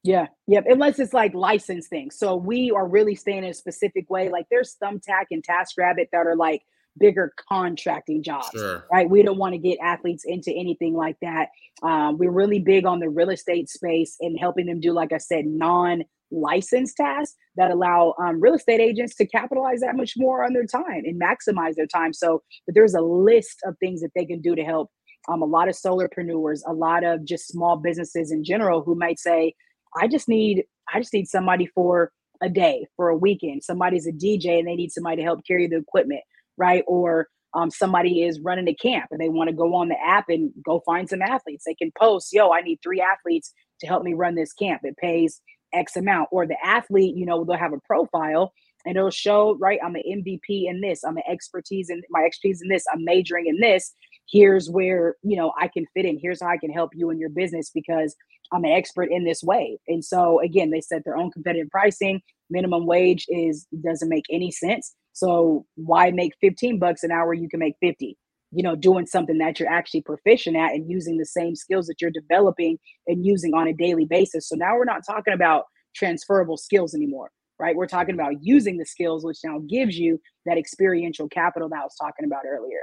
[0.04, 0.66] Yeah, yep.
[0.68, 2.18] Unless it's like licensed things.
[2.18, 4.30] So we are really staying in a specific way.
[4.30, 6.64] Like there's Thumbtack and TaskRabbit that are like
[6.98, 8.50] bigger contracting jobs.
[8.54, 8.86] Sure.
[8.92, 9.10] Right.
[9.10, 11.50] We don't want to get athletes into anything like that.
[11.84, 15.18] Um, we're really big on the real estate space and helping them do, like I
[15.20, 20.44] said, non licensed tasks that allow um, real estate agents to capitalize that much more
[20.46, 22.14] on their time and maximize their time.
[22.14, 24.90] So, but there's a list of things that they can do to help
[25.28, 29.20] um, a lot of solopreneurs, a lot of just small businesses in general who might
[29.20, 29.54] say,
[29.96, 30.64] I just need,
[30.94, 32.12] I just need somebody for
[32.42, 33.64] a day, for a weekend.
[33.64, 36.22] Somebody's a DJ and they need somebody to help carry the equipment,
[36.58, 36.84] right?
[36.88, 40.26] Or um, somebody is running a camp and they want to go on the app
[40.30, 41.66] and go find some athletes.
[41.66, 44.82] They can post, yo, I need three athletes to help me run this camp.
[44.84, 45.42] It pays
[45.74, 46.30] X amount.
[46.32, 48.54] Or the athlete, you know, they'll have a profile
[48.86, 52.62] and it'll show, right, I'm an MVP in this, I'm an expertise in my expertise
[52.62, 53.94] in this, I'm majoring in this.
[54.30, 56.18] Here's where, you know, I can fit in.
[56.20, 58.16] Here's how I can help you in your business because
[58.52, 59.78] I'm an expert in this way.
[59.88, 62.22] And so again, they set their own competitive pricing.
[62.50, 64.96] Minimum wage is doesn't make any sense.
[65.14, 67.34] So why make 15 bucks an hour?
[67.34, 68.18] You can make 50.
[68.52, 72.02] You know, doing something that you're actually proficient at and using the same skills that
[72.02, 72.78] you're developing
[73.08, 74.48] and using on a daily basis.
[74.50, 77.76] So now we're not talking about transferable skills anymore, right?
[77.76, 81.84] We're talking about using the skills, which now gives you that experiential capital that I
[81.84, 82.82] was talking about earlier.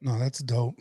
[0.00, 0.80] No, that's dope.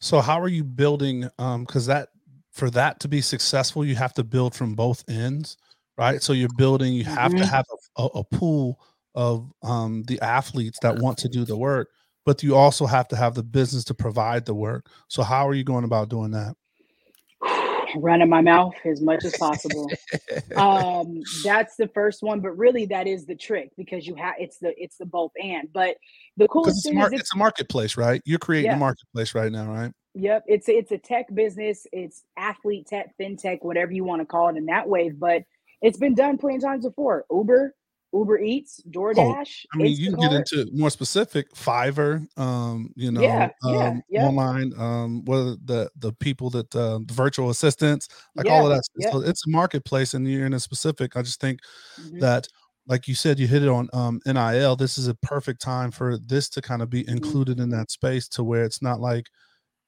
[0.00, 2.08] So how are you building um cuz that
[2.52, 5.56] for that to be successful you have to build from both ends,
[5.96, 6.22] right?
[6.22, 7.50] So you're building you have to Mhm.
[7.50, 7.64] have
[7.96, 8.80] a, a, a pool
[9.18, 11.88] of um the athletes that want to do the work,
[12.24, 14.86] but you also have to have the business to provide the work.
[15.08, 16.54] So how are you going about doing that?
[17.96, 19.90] Running my mouth as much as possible.
[20.56, 24.58] um that's the first one but really that is the trick because you have it's
[24.58, 25.96] the it's the both and but
[26.36, 28.22] the Because coolest it's, a thing mar- is it's, it's a marketplace, right?
[28.24, 28.76] You're creating Yeah.
[28.76, 29.92] a marketplace right now, right?
[30.14, 34.48] yep it's it's a tech business it's athlete tech fintech whatever you want to call
[34.48, 35.42] it in that wave but
[35.82, 37.74] it's been done plenty of times before uber
[38.12, 39.36] uber eats doordash Oh,
[39.74, 44.02] I mean, you can get into more specific Fiverr, um, you know, Yeah, yeah, um,
[44.08, 44.30] yeah.
[44.30, 48.70] online, um, what are the the people that um, the virtual assistants, like all of
[48.72, 48.82] that.
[48.96, 49.12] yeah.
[49.12, 51.16] So it's a marketplace, and you're in a specific.
[51.16, 51.60] I just think
[51.96, 52.20] Mhm.
[52.20, 52.48] that,
[52.86, 54.76] like you said, you hit it on um, NIL.
[54.76, 57.38] This is a perfect time for this to kind of be Mm-hmm.
[57.38, 59.26] included in that space, to where it's not like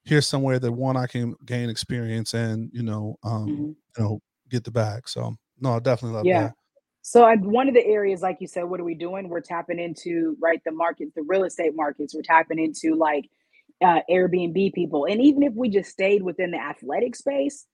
[0.04, 3.74] here's somewhere that one I can gain experience and you know, um, Mhm.
[3.98, 5.08] you know, get the bag.
[5.08, 6.32] So no, I definitely love Yeah.
[6.32, 6.54] that.
[7.10, 9.28] So I, one of the areas, like you said, what are we doing?
[9.28, 12.14] We're tapping into right the markets, the real estate markets.
[12.14, 13.28] We're tapping into like
[13.84, 17.66] uh, Airbnb people, and even if we just stayed within the athletic space,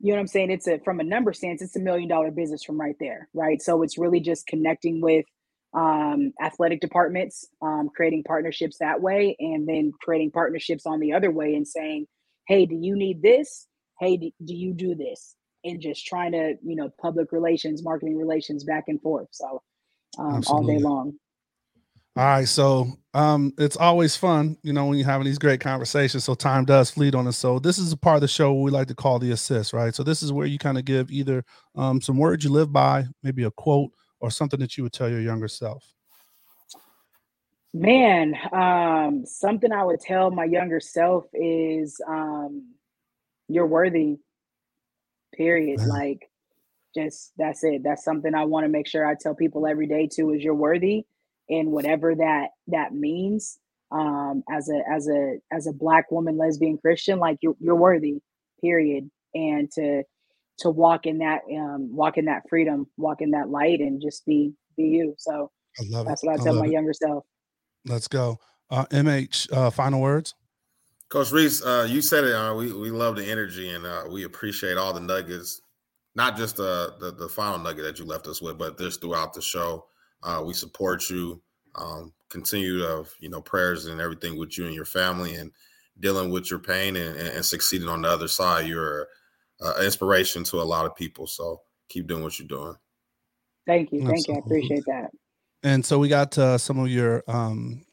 [0.00, 0.50] you know what I'm saying?
[0.50, 3.62] It's a from a number stance, it's a million dollar business from right there, right?
[3.62, 5.24] So it's really just connecting with
[5.72, 11.30] um, athletic departments, um, creating partnerships that way, and then creating partnerships on the other
[11.30, 12.06] way, and saying,
[12.48, 13.68] "Hey, do you need this?
[14.00, 18.64] Hey, do you do this?" And just trying to, you know, public relations, marketing relations,
[18.64, 19.28] back and forth.
[19.30, 19.62] So
[20.18, 21.14] um, all day long.
[22.16, 26.22] All right, so um, it's always fun, you know, when you're having these great conversations.
[26.22, 27.36] So time does fleet on us.
[27.36, 29.92] So this is a part of the show we like to call the assist, right?
[29.92, 31.44] So this is where you kind of give either
[31.74, 33.90] um, some words you live by, maybe a quote,
[34.20, 35.84] or something that you would tell your younger self.
[37.72, 42.74] Man, um, something I would tell my younger self is um,
[43.48, 44.18] you're worthy.
[45.36, 45.80] Period.
[45.80, 45.86] Yeah.
[45.86, 46.30] Like
[46.94, 47.82] just that's it.
[47.82, 50.54] That's something I want to make sure I tell people every day too is you're
[50.54, 51.04] worthy
[51.48, 53.58] and whatever that that means.
[53.90, 58.20] Um, as a as a as a black woman, lesbian Christian, like you're you're worthy,
[58.60, 59.10] period.
[59.34, 60.02] And to
[60.58, 64.24] to walk in that um walk in that freedom, walk in that light and just
[64.26, 65.14] be be you.
[65.18, 66.26] So I love that's it.
[66.26, 66.72] what I I tell my it.
[66.72, 67.24] younger self.
[67.84, 68.38] Let's go.
[68.70, 70.34] Uh, MH, uh, final words.
[71.08, 72.34] Coach Reese, uh, you said it.
[72.34, 75.60] Uh, we we love the energy and uh, we appreciate all the nuggets,
[76.14, 79.32] not just the, the the final nugget that you left us with, but just throughout
[79.32, 79.86] the show.
[80.22, 81.40] Uh, we support you.
[81.76, 85.52] Um, continue to you know prayers and everything with you and your family and
[86.00, 88.66] dealing with your pain and, and succeeding on the other side.
[88.66, 89.08] You're
[89.62, 91.26] uh, an inspiration to a lot of people.
[91.26, 92.74] So keep doing what you're doing.
[93.66, 94.00] Thank you.
[94.00, 94.34] Thank Absolutely.
[94.34, 94.40] you.
[94.40, 95.10] I appreciate that.
[95.62, 97.84] And so we got uh, some of your um,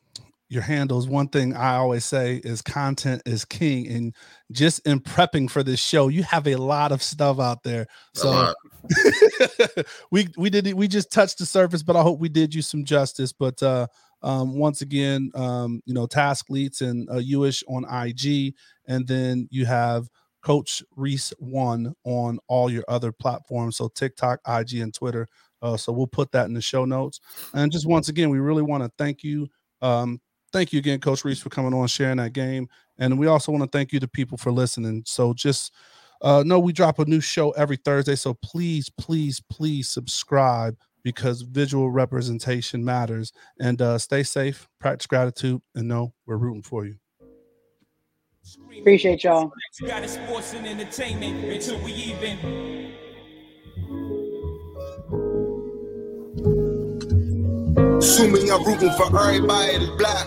[0.51, 1.07] your handles.
[1.07, 3.87] One thing I always say is content is king.
[3.87, 4.13] And
[4.51, 7.87] just in prepping for this show, you have a lot of stuff out there.
[8.13, 8.53] So
[10.11, 12.83] we we did we just touched the surface, but I hope we did you some
[12.83, 13.31] justice.
[13.31, 13.87] But uh
[14.23, 18.53] um once again, um, you know, Task Leads and uh UIsh on IG,
[18.87, 20.09] and then you have
[20.43, 23.77] Coach Reese one on all your other platforms.
[23.77, 25.29] So TikTok, IG, and Twitter.
[25.61, 27.21] Uh, so we'll put that in the show notes.
[27.53, 29.47] And just once again, we really want to thank you.
[29.81, 30.19] Um,
[30.51, 32.67] thank you again, Coach Reese, for coming on, sharing that game.
[32.97, 35.03] And we also want to thank you to people for listening.
[35.05, 35.73] So just
[36.21, 38.15] uh no, we drop a new show every Thursday.
[38.15, 43.33] So please, please, please subscribe because visual representation matters.
[43.59, 46.95] And uh stay safe, practice gratitude, and know we're rooting for you.
[48.79, 49.51] Appreciate y'all.
[49.85, 52.91] Got sports and entertainment until we even.
[58.01, 60.25] Assuming I'm rooting for everybody that's black.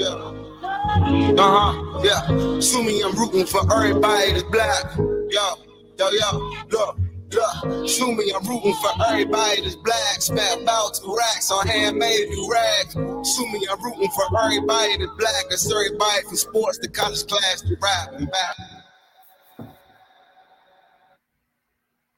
[0.00, 1.36] Yeah.
[1.36, 2.00] Uh huh.
[2.02, 2.32] Yeah.
[2.56, 4.96] Assuming I'm rooting for everybody that's black.
[4.96, 5.54] Yo,
[5.98, 6.52] yo, yo.
[6.70, 6.96] Look.
[7.32, 10.20] Look, shoot me, I'm rooting for everybody that's black.
[10.20, 12.94] Spent about two racks on handmade new rags.
[12.94, 15.44] Shoot me, I'm rooting for everybody that's black.
[15.48, 18.56] That's everybody from sports to college class to rap and back.